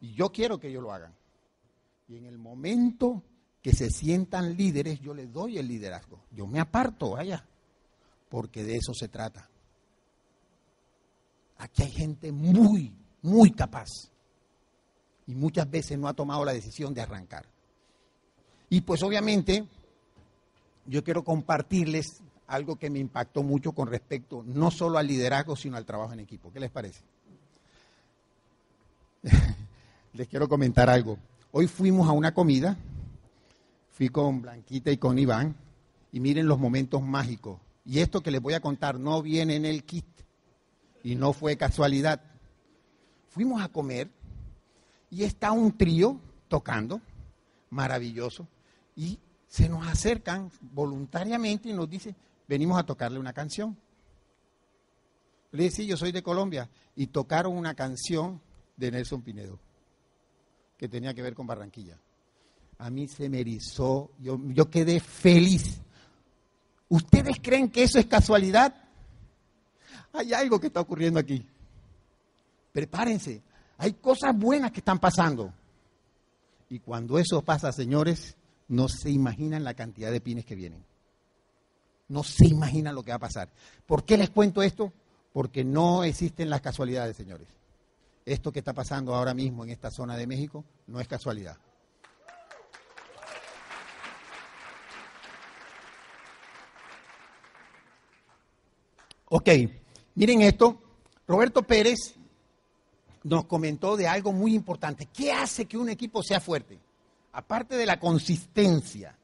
Y 0.00 0.14
yo 0.14 0.30
quiero 0.30 0.58
que 0.58 0.68
ellos 0.68 0.82
lo 0.82 0.92
hagan. 0.92 1.14
Y 2.08 2.16
en 2.16 2.26
el 2.26 2.38
momento 2.38 3.22
que 3.62 3.72
se 3.72 3.90
sientan 3.90 4.56
líderes, 4.56 5.00
yo 5.00 5.14
les 5.14 5.32
doy 5.32 5.58
el 5.58 5.66
liderazgo. 5.66 6.20
Yo 6.30 6.46
me 6.46 6.60
aparto, 6.60 7.10
vaya, 7.10 7.44
porque 8.28 8.62
de 8.62 8.76
eso 8.76 8.92
se 8.94 9.08
trata. 9.08 9.48
Aquí 11.58 11.82
hay 11.82 11.90
gente 11.90 12.32
muy, 12.32 12.94
muy 13.22 13.50
capaz. 13.50 13.88
Y 15.26 15.34
muchas 15.34 15.68
veces 15.68 15.98
no 15.98 16.06
ha 16.06 16.14
tomado 16.14 16.44
la 16.44 16.52
decisión 16.52 16.94
de 16.94 17.00
arrancar. 17.00 17.46
Y 18.68 18.82
pues 18.82 19.02
obviamente 19.02 19.66
yo 20.86 21.02
quiero 21.02 21.24
compartirles 21.24 22.22
algo 22.46 22.76
que 22.76 22.90
me 22.90 22.98
impactó 22.98 23.42
mucho 23.42 23.72
con 23.72 23.88
respecto 23.88 24.44
no 24.46 24.70
solo 24.70 24.98
al 24.98 25.06
liderazgo, 25.06 25.56
sino 25.56 25.76
al 25.76 25.84
trabajo 25.84 26.12
en 26.12 26.20
equipo. 26.20 26.52
¿Qué 26.52 26.60
les 26.60 26.70
parece? 26.70 27.02
Les 30.16 30.28
quiero 30.28 30.48
comentar 30.48 30.88
algo. 30.88 31.18
Hoy 31.52 31.66
fuimos 31.66 32.08
a 32.08 32.12
una 32.12 32.32
comida, 32.32 32.76
fui 33.90 34.08
con 34.08 34.42
Blanquita 34.42 34.90
y 34.90 34.96
con 34.96 35.18
Iván, 35.18 35.54
y 36.10 36.20
miren 36.20 36.48
los 36.48 36.58
momentos 36.58 37.02
mágicos. 37.02 37.60
Y 37.84 38.00
esto 38.00 38.22
que 38.22 38.30
les 38.30 38.40
voy 38.40 38.54
a 38.54 38.60
contar 38.60 38.98
no 38.98 39.22
viene 39.22 39.56
en 39.56 39.66
el 39.66 39.84
kit, 39.84 40.06
y 41.02 41.14
no 41.14 41.32
fue 41.32 41.56
casualidad. 41.56 42.20
Fuimos 43.28 43.62
a 43.62 43.68
comer 43.68 44.10
y 45.10 45.22
está 45.24 45.52
un 45.52 45.76
trío 45.76 46.18
tocando, 46.48 47.00
maravilloso, 47.70 48.48
y 48.96 49.18
se 49.46 49.68
nos 49.68 49.86
acercan 49.86 50.50
voluntariamente 50.60 51.68
y 51.68 51.72
nos 51.74 51.88
dicen, 51.88 52.16
venimos 52.48 52.78
a 52.78 52.86
tocarle 52.86 53.18
una 53.18 53.32
canción. 53.32 53.76
Le 55.52 55.64
dije, 55.64 55.86
yo 55.86 55.96
soy 55.96 56.10
de 56.10 56.22
Colombia, 56.22 56.68
y 56.96 57.08
tocaron 57.08 57.56
una 57.56 57.74
canción 57.74 58.40
de 58.76 58.90
Nelson 58.90 59.22
Pinedo, 59.22 59.58
que 60.76 60.88
tenía 60.88 61.14
que 61.14 61.22
ver 61.22 61.34
con 61.34 61.46
Barranquilla. 61.46 61.98
A 62.78 62.90
mí 62.90 63.08
se 63.08 63.28
me 63.28 63.40
erizó, 63.40 64.10
yo, 64.20 64.38
yo 64.48 64.68
quedé 64.70 65.00
feliz. 65.00 65.80
¿Ustedes 66.88 67.36
creen 67.42 67.70
que 67.70 67.82
eso 67.84 67.98
es 67.98 68.06
casualidad? 68.06 68.74
Hay 70.12 70.32
algo 70.32 70.60
que 70.60 70.68
está 70.68 70.80
ocurriendo 70.80 71.18
aquí. 71.18 71.44
Prepárense, 72.72 73.42
hay 73.78 73.94
cosas 73.94 74.36
buenas 74.36 74.72
que 74.72 74.80
están 74.80 74.98
pasando. 74.98 75.52
Y 76.68 76.80
cuando 76.80 77.18
eso 77.18 77.42
pasa, 77.42 77.72
señores, 77.72 78.36
no 78.68 78.88
se 78.88 79.10
imaginan 79.10 79.64
la 79.64 79.74
cantidad 79.74 80.10
de 80.10 80.20
pines 80.20 80.44
que 80.44 80.54
vienen. 80.54 80.84
No 82.08 82.22
se 82.22 82.46
imaginan 82.46 82.94
lo 82.94 83.02
que 83.02 83.10
va 83.10 83.16
a 83.16 83.20
pasar. 83.20 83.50
¿Por 83.86 84.04
qué 84.04 84.16
les 84.16 84.30
cuento 84.30 84.62
esto? 84.62 84.92
Porque 85.32 85.64
no 85.64 86.04
existen 86.04 86.50
las 86.50 86.60
casualidades, 86.60 87.16
señores. 87.16 87.48
Esto 88.26 88.52
que 88.52 88.58
está 88.58 88.74
pasando 88.74 89.14
ahora 89.14 89.34
mismo 89.34 89.62
en 89.62 89.70
esta 89.70 89.88
zona 89.90 90.16
de 90.16 90.26
México 90.26 90.64
no 90.88 91.00
es 91.00 91.06
casualidad. 91.06 91.56
Ok, 99.28 99.48
miren 100.16 100.42
esto. 100.42 100.82
Roberto 101.28 101.62
Pérez 101.62 102.14
nos 103.22 103.46
comentó 103.46 103.96
de 103.96 104.08
algo 104.08 104.32
muy 104.32 104.54
importante. 104.54 105.06
¿Qué 105.06 105.32
hace 105.32 105.66
que 105.66 105.78
un 105.78 105.88
equipo 105.88 106.22
sea 106.22 106.40
fuerte? 106.40 106.78
Aparte 107.32 107.76
de 107.76 107.86
la 107.86 108.00
consistencia. 108.00 109.16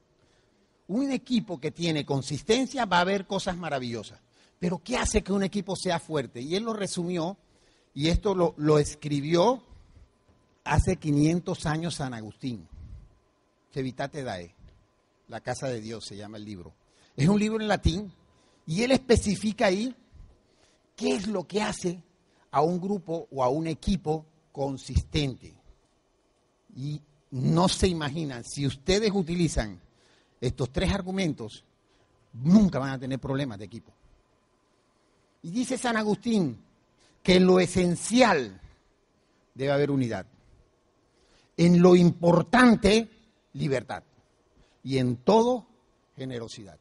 Un 0.88 1.11
equipo 1.11 1.61
que 1.61 1.73
tiene 1.73 2.05
consistencia 2.05 2.85
va 2.85 2.99
a 2.99 3.03
haber 3.03 3.27
cosas 3.27 3.57
maravillosas. 3.57 4.21
Pero 4.59 4.79
¿qué 4.79 4.97
hace 4.97 5.23
que 5.23 5.33
un 5.33 5.43
equipo 5.43 5.75
sea 5.75 5.99
fuerte? 5.99 6.41
Y 6.41 6.55
él 6.55 6.65
lo 6.65 6.73
resumió, 6.73 7.37
y 7.94 8.09
esto 8.09 8.35
lo, 8.35 8.78
escribió 8.78 9.62
hace 10.64 10.96
500 10.96 11.66
años 11.66 11.96
San 11.96 12.14
Agustín. 12.14 12.66
Cevitate 13.72 14.22
Dae, 14.22 14.55
La 15.28 15.40
Casa 15.40 15.68
de 15.68 15.81
Dios 15.81 16.07
se 16.07 16.16
llama 16.16 16.38
el 16.38 16.44
libro. 16.44 16.72
Es 17.16 17.28
un 17.28 17.38
libro 17.38 17.61
en 17.61 17.68
latín, 17.68 18.12
y 18.66 18.83
él 18.83 18.92
especifica 18.92 19.66
ahí 19.66 19.94
qué 20.96 21.14
es 21.14 21.26
lo 21.26 21.46
que 21.46 21.62
hace 21.62 22.02
a 22.50 22.62
un 22.62 22.81
grupo 22.81 23.28
o 23.31 23.42
a 23.42 23.48
un 23.48 23.66
equipo 23.66 24.24
consistente. 24.52 25.55
Y 26.74 27.00
no 27.31 27.68
se 27.68 27.88
imaginan, 27.88 28.44
si 28.44 28.66
ustedes 28.66 29.11
utilizan 29.12 29.81
estos 30.40 30.70
tres 30.70 30.92
argumentos, 30.92 31.64
nunca 32.33 32.78
van 32.78 32.90
a 32.90 32.98
tener 32.98 33.18
problemas 33.18 33.59
de 33.59 33.64
equipo. 33.64 33.92
Y 35.42 35.50
dice 35.50 35.76
San 35.76 35.96
Agustín 35.96 36.59
que 37.22 37.37
en 37.37 37.46
lo 37.46 37.61
esencial 37.61 38.61
debe 39.54 39.72
haber 39.72 39.90
unidad. 39.90 40.26
En 41.56 41.80
lo 41.80 41.94
importante, 41.94 43.08
libertad. 43.52 44.02
Y 44.82 44.98
en 44.98 45.16
todo, 45.16 45.66
generosidad. 46.16 46.78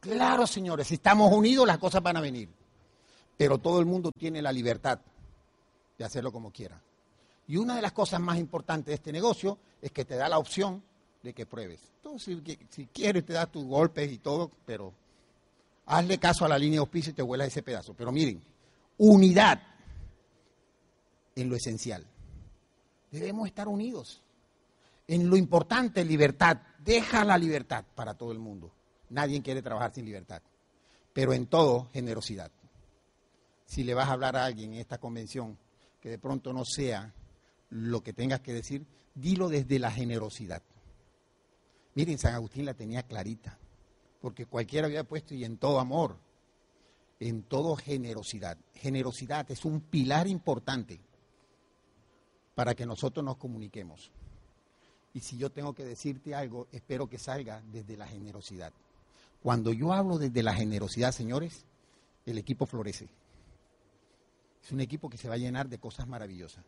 Claro, 0.00 0.46
señores, 0.46 0.88
si 0.88 0.94
estamos 0.94 1.32
unidos 1.32 1.66
las 1.66 1.78
cosas 1.78 2.02
van 2.02 2.16
a 2.16 2.20
venir. 2.20 2.48
Pero 3.36 3.58
todo 3.58 3.80
el 3.80 3.86
mundo 3.86 4.12
tiene 4.12 4.42
la 4.42 4.52
libertad 4.52 5.00
de 5.98 6.04
hacerlo 6.04 6.32
como 6.32 6.50
quiera. 6.50 6.80
Y 7.46 7.56
una 7.56 7.76
de 7.76 7.82
las 7.82 7.92
cosas 7.92 8.20
más 8.20 8.38
importantes 8.38 8.86
de 8.86 8.94
este 8.94 9.12
negocio 9.12 9.58
es 9.82 9.92
que 9.92 10.04
te 10.04 10.16
da 10.16 10.28
la 10.28 10.38
opción 10.38 10.82
de 11.22 11.32
que 11.32 11.46
pruebes. 11.46 11.80
Tú, 12.02 12.18
si, 12.18 12.42
si 12.70 12.86
quieres, 12.86 13.24
te 13.24 13.32
das 13.32 13.50
tus 13.50 13.64
golpes 13.64 14.10
y 14.10 14.18
todo, 14.18 14.50
pero 14.64 14.92
hazle 15.86 16.18
caso 16.18 16.44
a 16.44 16.48
la 16.48 16.58
línea 16.58 16.78
de 16.78 16.80
auspicio 16.80 17.10
y 17.10 17.14
te 17.14 17.22
vuelas 17.22 17.48
ese 17.48 17.62
pedazo. 17.62 17.94
Pero 17.94 18.12
miren, 18.12 18.42
unidad 18.98 19.62
en 21.34 21.48
lo 21.48 21.56
esencial. 21.56 22.06
Debemos 23.10 23.46
estar 23.46 23.68
unidos. 23.68 24.22
En 25.06 25.28
lo 25.28 25.36
importante, 25.36 26.04
libertad. 26.04 26.58
Deja 26.78 27.24
la 27.24 27.38
libertad 27.38 27.84
para 27.94 28.14
todo 28.14 28.32
el 28.32 28.38
mundo. 28.38 28.72
Nadie 29.10 29.42
quiere 29.42 29.62
trabajar 29.62 29.92
sin 29.94 30.04
libertad. 30.04 30.42
Pero 31.12 31.32
en 31.32 31.46
todo, 31.46 31.90
generosidad. 31.92 32.50
Si 33.66 33.84
le 33.84 33.94
vas 33.94 34.08
a 34.08 34.12
hablar 34.12 34.36
a 34.36 34.44
alguien 34.44 34.74
en 34.74 34.80
esta 34.80 34.98
convención 34.98 35.58
que 36.00 36.10
de 36.10 36.18
pronto 36.18 36.52
no 36.52 36.64
sea 36.64 37.14
lo 37.70 38.02
que 38.02 38.12
tengas 38.12 38.40
que 38.40 38.52
decir, 38.52 38.86
dilo 39.14 39.48
desde 39.48 39.78
la 39.78 39.90
generosidad. 39.90 40.62
Miren, 41.94 42.18
San 42.18 42.34
Agustín 42.34 42.64
la 42.64 42.74
tenía 42.74 43.04
clarita, 43.04 43.58
porque 44.20 44.46
cualquiera 44.46 44.86
había 44.86 45.04
puesto 45.04 45.34
y 45.34 45.44
en 45.44 45.58
todo 45.58 45.78
amor, 45.78 46.18
en 47.24 47.42
todo 47.42 47.74
generosidad. 47.74 48.58
Generosidad 48.74 49.50
es 49.50 49.64
un 49.64 49.80
pilar 49.80 50.28
importante 50.28 51.00
para 52.54 52.74
que 52.74 52.84
nosotros 52.84 53.24
nos 53.24 53.38
comuniquemos. 53.38 54.10
Y 55.14 55.20
si 55.20 55.38
yo 55.38 55.50
tengo 55.50 55.72
que 55.72 55.84
decirte 55.84 56.34
algo, 56.34 56.68
espero 56.70 57.08
que 57.08 57.18
salga 57.18 57.62
desde 57.72 57.96
la 57.96 58.06
generosidad. 58.06 58.74
Cuando 59.42 59.72
yo 59.72 59.94
hablo 59.94 60.18
desde 60.18 60.42
la 60.42 60.52
generosidad, 60.52 61.12
señores, 61.12 61.64
el 62.26 62.36
equipo 62.36 62.66
florece. 62.66 63.08
Es 64.62 64.72
un 64.72 64.80
equipo 64.80 65.08
que 65.08 65.16
se 65.16 65.28
va 65.28 65.34
a 65.34 65.38
llenar 65.38 65.68
de 65.68 65.78
cosas 65.78 66.06
maravillosas. 66.06 66.64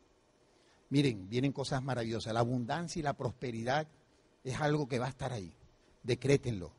Miren, 0.89 1.29
vienen 1.29 1.53
cosas 1.53 1.83
maravillosas. 1.83 2.33
La 2.33 2.41
abundancia 2.41 3.01
y 3.01 3.03
la 3.03 3.15
prosperidad 3.15 3.87
es 4.43 4.59
algo 4.59 4.89
que 4.89 4.99
va 4.99 5.07
a 5.07 5.11
estar 5.11 5.35
ahí. 5.35 5.53
Decrétenlo. 6.03 6.73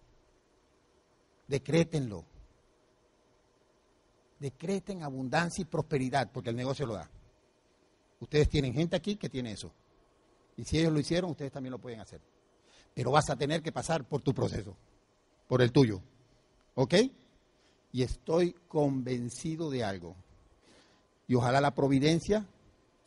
Decrétenlo. 1.47 2.25
Decreten 4.39 5.03
abundancia 5.03 5.61
y 5.61 5.65
prosperidad, 5.65 6.31
porque 6.31 6.49
el 6.49 6.55
negocio 6.55 6.85
lo 6.85 6.93
da. 6.93 7.09
Ustedes 8.19 8.49
tienen 8.49 8.73
gente 8.73 8.95
aquí 8.95 9.15
que 9.15 9.29
tiene 9.29 9.51
eso. 9.51 9.71
Y 10.55 10.63
si 10.63 10.79
ellos 10.79 10.91
lo 10.91 10.99
hicieron, 10.99 11.31
ustedes 11.31 11.51
también 11.51 11.71
lo 11.71 11.79
pueden 11.79 11.99
hacer. 11.99 12.19
Pero 12.93 13.11
vas 13.11 13.29
a 13.29 13.35
tener 13.35 13.61
que 13.61 13.71
pasar 13.71 14.03
por 14.05 14.21
tu 14.21 14.33
proceso, 14.33 14.75
por 15.47 15.61
el 15.61 15.71
tuyo. 15.71 16.01
¿Ok? 16.75 16.95
Y 17.91 18.03
estoy 18.03 18.53
convencido 18.67 19.69
de 19.69 19.83
algo. 19.83 20.15
Y 21.27 21.35
ojalá 21.35 21.61
la 21.61 21.75
providencia 21.75 22.45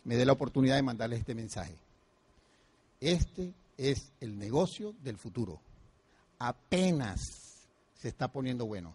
me 0.04 0.16
dé 0.16 0.24
la 0.24 0.32
oportunidad 0.32 0.76
de 0.76 0.82
mandarles 0.82 1.20
este 1.20 1.34
mensaje. 1.34 1.76
Este 3.00 3.52
es 3.76 4.12
el 4.20 4.38
negocio 4.38 4.94
del 5.02 5.16
futuro. 5.16 5.60
Apenas 6.38 7.68
se 7.94 8.08
está 8.08 8.28
poniendo 8.28 8.66
bueno. 8.66 8.94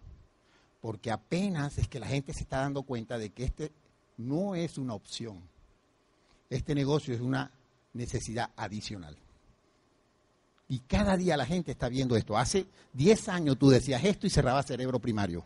Porque 0.85 1.09
apenas 1.09 1.79
es 1.79 1.87
que 1.87 1.99
la 1.99 2.05
gente 2.05 2.31
se 2.31 2.43
está 2.43 2.57
dando 2.59 2.83
cuenta 2.83 3.17
de 3.17 3.31
que 3.31 3.43
este 3.43 3.71
no 4.17 4.53
es 4.53 4.77
una 4.77 4.93
opción 4.93 5.41
este 6.49 6.75
negocio 6.75 7.13
es 7.13 7.21
una 7.21 7.51
necesidad 7.93 8.51
adicional. 8.55 9.17
Y 10.67 10.79
cada 10.79 11.15
día 11.15 11.37
la 11.37 11.45
gente 11.45 11.71
está 11.71 11.89
viendo 11.89 12.15
esto. 12.15 12.37
Hace 12.37 12.65
10 12.93 13.29
años 13.29 13.57
tú 13.57 13.69
decías 13.69 14.03
esto 14.03 14.25
y 14.25 14.29
cerraba 14.29 14.63
cerebro 14.63 14.99
primario. 14.99 15.43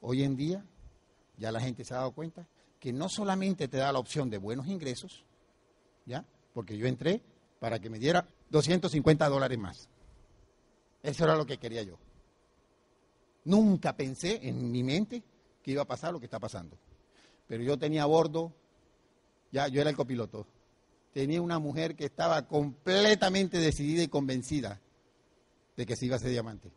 Hoy 0.00 0.22
en 0.22 0.36
día 0.36 0.64
ya 1.38 1.52
la 1.52 1.60
gente 1.60 1.84
se 1.84 1.94
ha 1.94 1.98
dado 1.98 2.12
cuenta 2.12 2.46
que 2.78 2.92
no 2.92 3.08
solamente 3.08 3.68
te 3.68 3.78
da 3.78 3.92
la 3.92 3.98
opción 3.98 4.28
de 4.28 4.38
buenos 4.38 4.66
ingresos, 4.66 5.24
¿ya? 6.04 6.24
Porque 6.52 6.76
yo 6.76 6.86
entré 6.86 7.22
para 7.60 7.78
que 7.78 7.88
me 7.88 7.98
diera 7.98 8.26
250 8.50 9.28
dólares 9.28 9.58
más. 9.58 9.88
Eso 11.02 11.24
era 11.24 11.36
lo 11.36 11.46
que 11.46 11.58
quería 11.58 11.82
yo. 11.82 11.98
Nunca 13.44 13.96
pensé 13.96 14.40
en 14.48 14.70
mi 14.70 14.82
mente 14.82 15.22
que 15.62 15.72
iba 15.72 15.82
a 15.82 15.86
pasar 15.86 16.12
lo 16.12 16.20
que 16.20 16.26
está 16.26 16.38
pasando. 16.38 16.76
Pero 17.48 17.62
yo 17.62 17.78
tenía 17.78 18.04
a 18.04 18.06
bordo 18.06 18.52
ya 19.52 19.68
yo 19.68 19.82
era 19.82 19.90
el 19.90 19.96
copiloto, 19.96 20.46
tenía 21.12 21.42
una 21.42 21.58
mujer 21.58 21.94
que 21.94 22.06
estaba 22.06 22.48
completamente 22.48 23.58
decidida 23.58 24.02
y 24.02 24.08
convencida 24.08 24.80
de 25.76 25.86
que 25.86 25.94
se 25.94 26.06
iba 26.06 26.16
a 26.16 26.18
ser 26.18 26.30
diamante. 26.30 26.72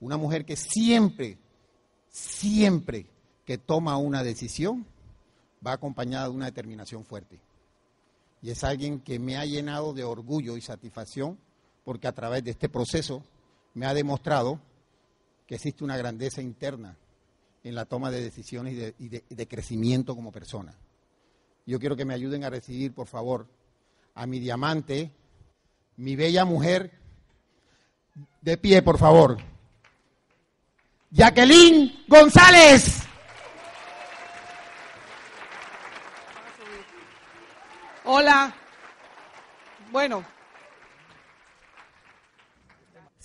Una 0.00 0.16
mujer 0.16 0.44
que 0.44 0.56
siempre, 0.56 1.38
siempre 2.08 3.06
que 3.44 3.56
toma 3.56 3.96
una 3.96 4.24
decisión, 4.24 4.84
va 5.64 5.72
acompañada 5.72 6.28
de 6.28 6.34
una 6.34 6.46
determinación 6.46 7.04
fuerte. 7.04 7.40
Y 8.42 8.50
es 8.50 8.62
alguien 8.62 9.00
que 9.00 9.18
me 9.18 9.36
ha 9.36 9.44
llenado 9.44 9.92
de 9.92 10.04
orgullo 10.04 10.56
y 10.56 10.60
satisfacción 10.60 11.38
porque 11.84 12.08
a 12.08 12.12
través 12.12 12.44
de 12.44 12.50
este 12.50 12.68
proceso 12.68 13.24
me 13.74 13.86
ha 13.86 13.94
demostrado 13.94 14.60
que 15.48 15.54
existe 15.54 15.82
una 15.82 15.96
grandeza 15.96 16.42
interna 16.42 16.94
en 17.64 17.74
la 17.74 17.86
toma 17.86 18.10
de 18.10 18.20
decisiones 18.20 18.94
y 18.98 19.08
de, 19.08 19.24
de 19.28 19.48
crecimiento 19.48 20.14
como 20.14 20.30
persona. 20.30 20.74
Yo 21.66 21.80
quiero 21.80 21.96
que 21.96 22.04
me 22.04 22.14
ayuden 22.14 22.44
a 22.44 22.50
recibir, 22.50 22.92
por 22.92 23.08
favor, 23.08 23.48
a 24.14 24.26
mi 24.26 24.40
diamante, 24.40 25.10
mi 25.96 26.16
bella 26.16 26.44
mujer, 26.44 26.92
de 28.42 28.58
pie, 28.58 28.82
por 28.82 28.98
favor. 28.98 29.38
Jacqueline 31.10 32.04
González. 32.06 33.02
Hola. 38.04 38.54
Bueno, 39.90 40.24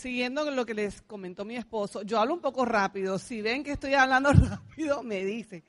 siguiendo 0.03 0.51
lo 0.51 0.65
que 0.65 0.73
les 0.73 1.01
comentó 1.03 1.45
mi 1.45 1.55
esposo, 1.55 2.01
yo 2.01 2.19
hablo 2.19 2.33
un 2.33 2.41
poco 2.41 2.65
rápido. 2.65 3.17
Si 3.17 3.41
ven 3.41 3.63
que 3.63 3.71
estoy 3.71 3.93
hablando 3.93 4.33
rápido, 4.33 5.01
me 5.01 5.23
dicen. 5.23 5.63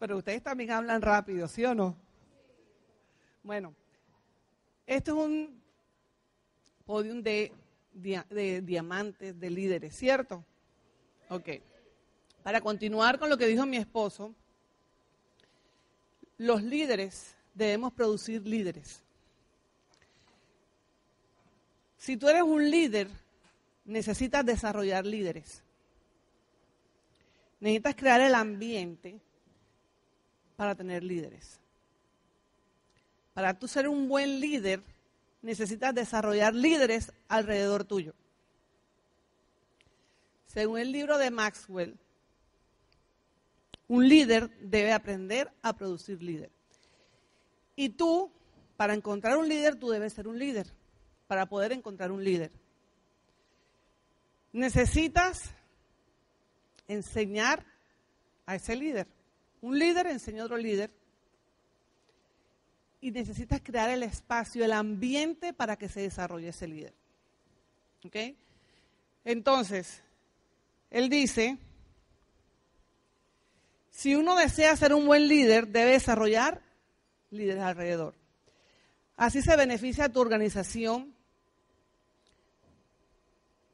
Pero 0.00 0.16
ustedes 0.16 0.42
también 0.42 0.72
hablan 0.72 1.00
rápido, 1.00 1.46
¿sí 1.46 1.64
o 1.64 1.76
no? 1.76 1.96
Bueno, 3.44 3.72
esto 4.84 5.12
es 5.12 5.26
un 5.26 5.62
podium 6.84 7.22
de, 7.22 7.52
diamantes, 8.64 9.38
de 9.38 9.50
líderes, 9.50 9.94
¿cierto? 9.94 10.44
Ok. 11.28 11.48
Para 12.42 12.60
continuar 12.60 13.20
con 13.20 13.30
lo 13.30 13.38
que 13.38 13.46
dijo 13.46 13.64
mi 13.64 13.76
esposo, 13.76 14.34
los 16.36 16.64
líderes 16.64 17.36
debemos 17.54 17.92
producir 17.92 18.44
líderes. 18.44 19.04
Si 21.98 22.16
tú 22.16 22.28
eres 22.28 22.42
un 22.42 22.70
líder, 22.70 23.08
necesitas 23.84 24.46
desarrollar 24.46 25.04
líderes. 25.04 25.62
Necesitas 27.60 27.96
crear 27.96 28.20
el 28.20 28.34
ambiente 28.34 29.20
para 30.56 30.74
tener 30.74 31.02
líderes. 31.02 31.58
Para 33.34 33.58
tú 33.58 33.68
ser 33.68 33.88
un 33.88 34.08
buen 34.08 34.40
líder, 34.40 34.82
necesitas 35.42 35.94
desarrollar 35.94 36.54
líderes 36.54 37.12
alrededor 37.28 37.84
tuyo. 37.84 38.14
Según 40.46 40.78
el 40.78 40.92
libro 40.92 41.18
de 41.18 41.30
Maxwell, 41.30 41.96
un 43.88 44.08
líder 44.08 44.50
debe 44.60 44.92
aprender 44.92 45.50
a 45.62 45.74
producir 45.74 46.22
líder. 46.22 46.50
Y 47.76 47.90
tú, 47.90 48.30
para 48.76 48.94
encontrar 48.94 49.36
un 49.36 49.48
líder, 49.48 49.76
tú 49.76 49.88
debes 49.90 50.12
ser 50.12 50.26
un 50.28 50.38
líder, 50.38 50.66
para 51.28 51.46
poder 51.46 51.72
encontrar 51.72 52.10
un 52.10 52.24
líder. 52.24 52.50
Necesitas 54.52 55.50
enseñar 56.88 57.64
a 58.46 58.56
ese 58.56 58.74
líder. 58.74 59.06
Un 59.60 59.78
líder 59.78 60.08
enseña 60.08 60.42
a 60.42 60.46
otro 60.46 60.56
líder 60.56 60.90
y 63.00 63.10
necesitas 63.10 63.60
crear 63.62 63.90
el 63.90 64.02
espacio, 64.02 64.64
el 64.64 64.72
ambiente 64.72 65.52
para 65.52 65.76
que 65.76 65.88
se 65.88 66.00
desarrolle 66.00 66.48
ese 66.48 66.66
líder. 66.66 66.94
¿Ok? 68.04 68.16
Entonces, 69.24 70.02
él 70.90 71.08
dice, 71.10 71.58
si 73.90 74.14
uno 74.14 74.34
desea 74.36 74.76
ser 74.76 74.94
un 74.94 75.06
buen 75.06 75.28
líder, 75.28 75.68
debe 75.68 75.92
desarrollar 75.92 76.62
líderes 77.30 77.62
alrededor. 77.62 78.14
Así 79.16 79.42
se 79.42 79.56
beneficia 79.56 80.08
tu 80.08 80.20
organización, 80.20 81.12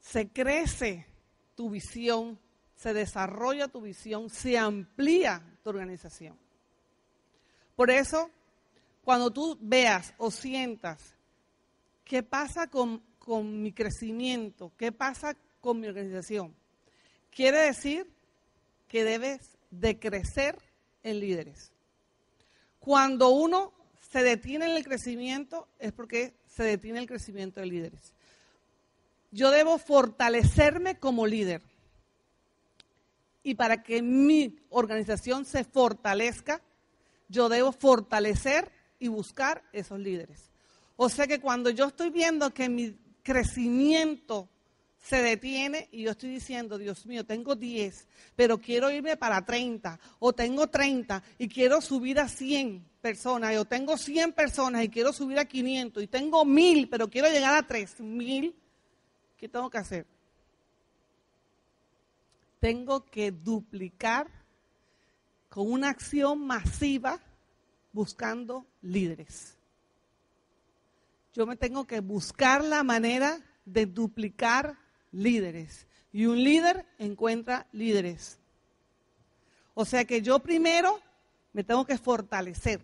se 0.05 0.29
crece 0.29 1.07
tu 1.55 1.71
visión, 1.71 2.39
se 2.75 2.93
desarrolla 2.93 3.67
tu 3.67 3.81
visión, 3.81 4.29
se 4.29 4.55
amplía 4.55 5.43
tu 5.63 5.71
organización. 5.71 6.37
Por 7.75 7.89
eso, 7.89 8.29
cuando 9.03 9.31
tú 9.31 9.57
veas 9.59 10.13
o 10.17 10.29
sientas 10.29 11.15
qué 12.03 12.21
pasa 12.21 12.67
con, 12.67 13.01
con 13.17 13.63
mi 13.63 13.73
crecimiento, 13.73 14.71
qué 14.77 14.91
pasa 14.91 15.35
con 15.59 15.79
mi 15.79 15.87
organización, 15.87 16.55
quiere 17.31 17.57
decir 17.57 18.07
que 18.87 19.03
debes 19.03 19.57
de 19.71 19.97
crecer 19.99 20.55
en 21.01 21.19
líderes. 21.19 21.71
Cuando 22.77 23.29
uno 23.29 23.73
se 24.11 24.21
detiene 24.21 24.65
en 24.69 24.77
el 24.77 24.83
crecimiento 24.83 25.67
es 25.79 25.91
porque 25.91 26.35
se 26.45 26.63
detiene 26.63 26.99
el 26.99 27.07
crecimiento 27.07 27.59
de 27.59 27.65
líderes. 27.65 28.13
Yo 29.35 29.51
debo 29.51 29.77
fortalecerme 29.77 30.97
como 30.97 31.27
líder 31.27 31.61
y 33.43 33.55
para 33.55 33.83
que 33.83 34.01
mi 34.01 34.55
organización 34.69 35.43
se 35.43 35.65
fortalezca, 35.65 36.61
yo 37.27 37.49
debo 37.49 37.73
fortalecer 37.73 38.71
y 38.97 39.09
buscar 39.09 39.61
esos 39.73 39.99
líderes. 39.99 40.51
O 40.95 41.09
sea 41.09 41.27
que 41.27 41.41
cuando 41.41 41.69
yo 41.69 41.87
estoy 41.87 42.11
viendo 42.11 42.53
que 42.53 42.69
mi 42.69 42.97
crecimiento 43.23 44.47
se 45.03 45.21
detiene 45.21 45.89
y 45.91 46.03
yo 46.03 46.11
estoy 46.11 46.29
diciendo, 46.29 46.77
Dios 46.77 47.05
mío, 47.05 47.25
tengo 47.25 47.57
10, 47.57 48.07
pero 48.37 48.61
quiero 48.61 48.89
irme 48.89 49.17
para 49.17 49.43
30, 49.43 49.99
o 50.19 50.31
tengo 50.31 50.67
30 50.67 51.21
y 51.39 51.49
quiero 51.49 51.81
subir 51.81 52.21
a 52.21 52.29
100 52.29 52.85
personas, 53.01 53.57
o 53.57 53.65
tengo 53.65 53.97
100 53.97 54.31
personas 54.31 54.85
y 54.85 54.87
quiero 54.87 55.11
subir 55.11 55.39
a 55.39 55.45
500, 55.45 56.01
y 56.01 56.07
tengo 56.07 56.45
1000, 56.45 56.87
pero 56.87 57.09
quiero 57.09 57.29
llegar 57.29 57.53
a 57.53 57.67
3000, 57.67 58.55
¿qué 59.45 59.49
tengo 59.49 59.69
que 59.69 59.77
hacer? 59.77 60.07
Tengo 62.59 63.05
que 63.05 63.29
duplicar 63.29 64.27
con 65.49 65.71
una 65.71 65.89
acción 65.89 66.47
masiva 66.47 67.19
buscando 67.93 68.65
líderes. 68.81 69.55
Yo 71.35 71.45
me 71.45 71.55
tengo 71.57 71.85
que 71.85 71.99
buscar 71.99 72.63
la 72.63 72.81
manera 72.81 73.39
de 73.65 73.85
duplicar 73.85 74.79
líderes. 75.11 75.85
Y 76.11 76.25
un 76.25 76.43
líder 76.43 76.87
encuentra 76.97 77.67
líderes. 77.71 78.39
O 79.75 79.85
sea 79.85 80.05
que 80.05 80.23
yo 80.23 80.39
primero 80.39 80.99
me 81.53 81.63
tengo 81.63 81.85
que 81.85 81.99
fortalecer. 81.99 82.81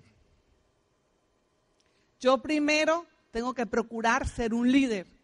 Yo 2.20 2.40
primero 2.40 3.08
tengo 3.32 3.52
que 3.56 3.66
procurar 3.66 4.28
ser 4.28 4.54
un 4.54 4.72
líder 4.72 5.21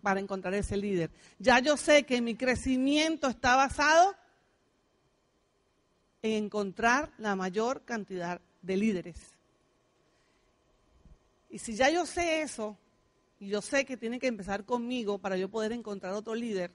para 0.00 0.20
encontrar 0.20 0.54
ese 0.54 0.76
líder. 0.76 1.10
Ya 1.38 1.58
yo 1.60 1.76
sé 1.76 2.04
que 2.04 2.20
mi 2.20 2.34
crecimiento 2.34 3.28
está 3.28 3.56
basado 3.56 4.14
en 6.22 6.44
encontrar 6.44 7.10
la 7.18 7.36
mayor 7.36 7.82
cantidad 7.84 8.40
de 8.62 8.76
líderes. 8.76 9.16
Y 11.50 11.58
si 11.58 11.74
ya 11.74 11.90
yo 11.90 12.06
sé 12.06 12.42
eso, 12.42 12.76
y 13.38 13.48
yo 13.48 13.60
sé 13.60 13.84
que 13.84 13.96
tiene 13.96 14.18
que 14.18 14.28
empezar 14.28 14.64
conmigo 14.64 15.18
para 15.18 15.36
yo 15.36 15.48
poder 15.48 15.72
encontrar 15.72 16.14
otro 16.14 16.34
líder, 16.34 16.70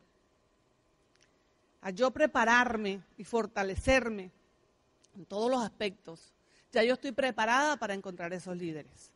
a 1.81 1.91
yo 1.91 2.11
prepararme 2.11 3.01
y 3.17 3.23
fortalecerme 3.23 4.31
en 5.15 5.25
todos 5.25 5.49
los 5.49 5.63
aspectos, 5.63 6.33
ya 6.71 6.83
yo 6.83 6.95
estoy 6.95 7.13
preparada 7.13 7.77
para 7.77 7.93
encontrar 7.93 8.33
esos 8.33 8.57
líderes. 8.57 9.11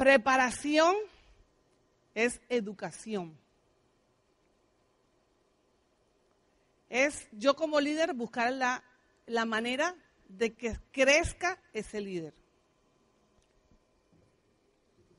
Preparación 0.00 0.96
es 2.14 2.40
educación. 2.48 3.38
Es 6.88 7.28
yo 7.32 7.54
como 7.54 7.78
líder 7.82 8.14
buscar 8.14 8.50
la, 8.50 8.82
la 9.26 9.44
manera 9.44 9.94
de 10.26 10.54
que 10.54 10.74
crezca 10.90 11.60
ese 11.74 12.00
líder. 12.00 12.32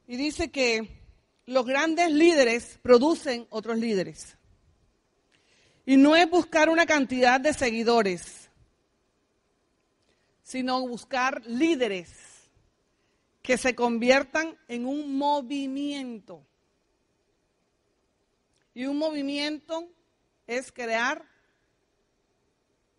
Y 0.07 0.17
dice 0.17 0.49
que 0.49 0.89
los 1.45 1.63
grandes 1.67 2.11
líderes 2.11 2.79
producen 2.81 3.45
otros 3.51 3.77
líderes. 3.77 4.35
Y 5.85 5.95
no 5.95 6.15
es 6.15 6.27
buscar 6.27 6.69
una 6.69 6.87
cantidad 6.87 7.39
de 7.39 7.53
seguidores, 7.53 8.49
sino 10.41 10.87
buscar 10.87 11.45
líderes 11.45 12.30
que 13.41 13.57
se 13.57 13.75
conviertan 13.75 14.57
en 14.67 14.85
un 14.85 15.17
movimiento. 15.17 16.45
Y 18.73 18.85
un 18.85 18.97
movimiento 18.97 19.89
es 20.47 20.71
crear 20.71 21.25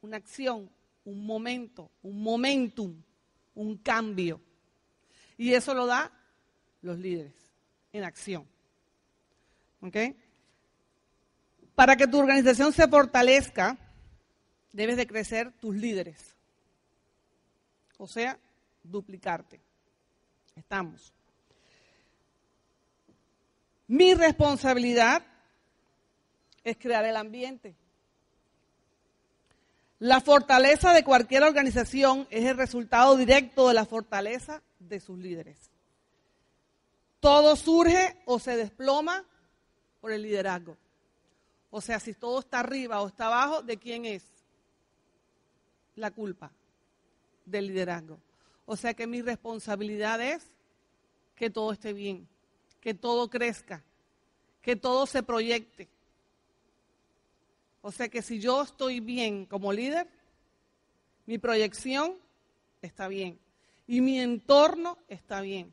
una 0.01 0.17
acción, 0.17 0.71
un 1.05 1.25
momento, 1.25 1.91
un 2.03 2.23
momentum, 2.23 3.03
un 3.55 3.79
cambio. 3.79 4.41
Y 5.39 5.55
eso 5.55 5.75
lo 5.75 5.87
da 5.87 6.13
los 6.83 6.99
líderes 6.99 7.35
en 7.93 8.05
acción. 8.05 8.47
¿Ok? 9.81 9.97
Para 11.75 11.97
que 11.97 12.07
tu 12.07 12.19
organización 12.19 12.73
se 12.73 12.87
fortalezca, 12.87 13.79
debes 14.73 14.97
de 14.97 15.07
crecer 15.07 15.53
tus 15.53 15.75
líderes. 15.75 16.35
O 17.99 18.07
sea, 18.07 18.39
duplicarte. 18.83 19.61
Estamos. 20.57 21.13
Mi 23.87 24.15
responsabilidad 24.15 25.23
es 26.65 26.77
crear 26.77 27.05
el 27.05 27.17
ambiente. 27.17 27.75
La 29.99 30.21
fortaleza 30.21 30.93
de 30.93 31.05
cualquier 31.05 31.43
organización 31.45 32.27
es 32.31 32.45
el 32.45 32.57
resultado 32.57 33.17
directo 33.17 33.69
de 33.69 33.75
la 33.75 33.85
fortaleza 33.85 34.63
de 34.81 34.99
sus 34.99 35.19
líderes. 35.19 35.71
Todo 37.21 37.55
surge 37.55 38.17
o 38.25 38.41
se 38.41 38.57
desploma 38.57 39.25
por 40.01 40.11
el 40.11 40.23
liderazgo. 40.23 40.77
O 41.71 41.81
sea, 41.81 42.01
si 42.01 42.15
todo 42.15 42.41
está 42.41 42.61
arriba 42.61 43.01
o 43.01 43.09
está 43.09 43.27
abajo, 43.27 43.63
¿de 43.63 43.77
quién 43.77 44.05
es? 44.05 44.25
La 45.95 46.11
culpa 46.11 46.51
del 47.47 47.69
liderazgo. 47.69 48.19
O 48.65 48.77
sea 48.77 48.95
que 48.95 49.07
mi 49.07 49.23
responsabilidad 49.23 50.21
es 50.21 50.47
que 51.35 51.51
todo 51.51 51.73
esté 51.73 51.93
bien, 51.93 52.29
que 52.81 52.95
todo 52.95 53.29
crezca, 53.29 53.83
que 54.61 54.77
todo 54.77 55.07
se 55.07 55.23
proyecte. 55.23 55.89
O 57.81 57.91
sea 57.91 58.09
que 58.09 58.23
si 58.23 58.39
yo 58.39 58.63
estoy 58.63 59.01
bien 59.01 59.45
como 59.47 59.73
líder, 59.73 60.07
mi 61.27 61.39
proyección 61.39 62.15
está 62.81 63.09
bien 63.09 63.39
y 63.87 64.01
mi 64.01 64.21
entorno 64.21 64.99
está 65.09 65.41
bien. 65.41 65.73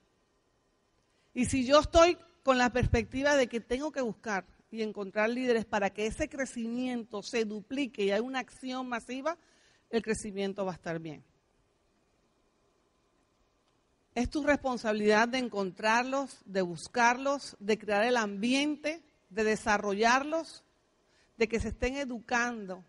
Y 1.34 1.46
si 1.46 1.66
yo 1.66 1.80
estoy 1.80 2.18
con 2.44 2.58
la 2.58 2.72
perspectiva 2.72 3.36
de 3.36 3.48
que 3.48 3.60
tengo 3.60 3.92
que 3.92 4.02
buscar 4.02 4.46
y 4.72 4.82
encontrar 4.82 5.30
líderes 5.30 5.66
para 5.66 5.92
que 5.92 6.08
ese 6.08 6.28
crecimiento 6.28 7.22
se 7.22 7.46
duplique 7.46 8.04
y 8.04 8.12
haya 8.12 8.22
una 8.22 8.40
acción 8.40 8.90
masiva, 8.90 9.38
el 9.90 10.02
crecimiento 10.02 10.66
va 10.66 10.72
a 10.72 10.76
estar 10.76 11.00
bien. 11.00 11.24
Es 14.20 14.30
tu 14.30 14.44
responsabilidad 14.44 15.30
de 15.30 15.38
encontrarlos, 15.38 16.42
de 16.44 16.62
buscarlos, 16.62 17.56
de 17.62 17.80
crear 17.80 18.04
el 18.04 18.18
ambiente, 18.18 19.02
de 19.30 19.46
desarrollarlos, 19.46 20.66
de 21.38 21.48
que 21.48 21.62
se 21.62 21.70
estén 21.70 21.96
educando 21.96 22.84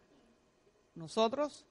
nosotros 0.97 1.66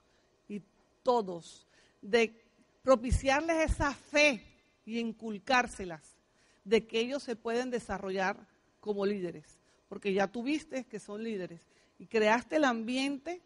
y 0.47 0.61
todos, 1.03 1.67
de 2.01 2.41
propiciarles 2.83 3.69
esa 3.69 3.93
fe 3.93 4.41
y 4.85 4.97
inculcárselas 4.97 6.15
de 6.63 6.87
que 6.87 7.01
ellos 7.01 7.21
se 7.21 7.35
pueden 7.35 7.69
desarrollar 7.69 8.47
como 8.79 9.05
líderes, 9.05 9.59
porque 9.89 10.13
ya 10.13 10.27
tuviste 10.27 10.85
que 10.85 11.01
son 11.01 11.21
líderes 11.21 11.67
y 11.97 12.07
creaste 12.07 12.55
el 12.55 12.63
ambiente 12.63 13.41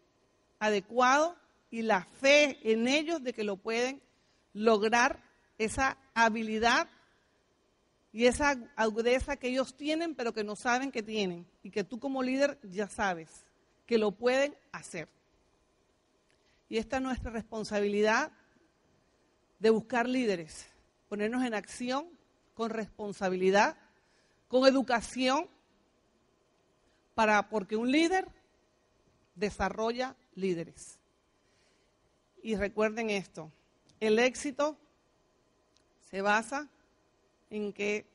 adecuado 0.60 1.34
y 1.72 1.82
la 1.82 2.04
fe 2.04 2.56
en 2.62 2.86
ellos 2.86 3.20
de 3.24 3.32
que 3.32 3.42
lo 3.42 3.56
pueden 3.56 4.00
lograr 4.52 5.20
esa 5.58 5.98
habilidad 6.14 6.88
y 8.12 8.26
esa 8.26 8.56
agudeza 8.76 9.36
que 9.36 9.48
ellos 9.48 9.76
tienen 9.76 10.14
pero 10.14 10.32
que 10.32 10.44
no 10.44 10.56
saben 10.56 10.92
que 10.92 11.02
tienen 11.02 11.46
y 11.62 11.70
que 11.70 11.84
tú 11.84 11.98
como 11.98 12.22
líder 12.22 12.58
ya 12.62 12.88
sabes 12.88 13.44
que 13.86 13.98
lo 13.98 14.12
pueden 14.12 14.56
hacer. 14.72 15.08
Y 16.68 16.78
esta 16.78 16.96
es 16.96 17.02
nuestra 17.02 17.30
responsabilidad 17.30 18.32
de 19.58 19.70
buscar 19.70 20.08
líderes, 20.08 20.66
ponernos 21.08 21.44
en 21.44 21.54
acción 21.54 22.08
con 22.54 22.70
responsabilidad, 22.70 23.76
con 24.48 24.66
educación, 24.66 25.48
para, 27.14 27.48
porque 27.48 27.76
un 27.76 27.90
líder 27.90 28.26
desarrolla 29.34 30.16
líderes. 30.34 30.98
Y 32.42 32.56
recuerden 32.56 33.10
esto, 33.10 33.50
el 34.00 34.18
éxito 34.18 34.76
se 36.14 36.22
basa 36.22 36.68
en 37.50 37.72
que 37.72 38.06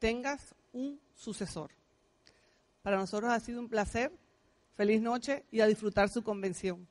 tengas 0.00 0.56
un 0.72 1.00
sucesor. 1.14 1.70
Para 2.82 2.96
nosotros 2.96 3.30
ha 3.30 3.38
sido 3.38 3.60
un 3.60 3.68
placer. 3.68 4.10
Feliz 4.76 5.00
noche 5.00 5.44
y 5.52 5.60
a 5.60 5.66
disfrutar 5.68 6.08
su 6.08 6.24
convención. 6.24 6.88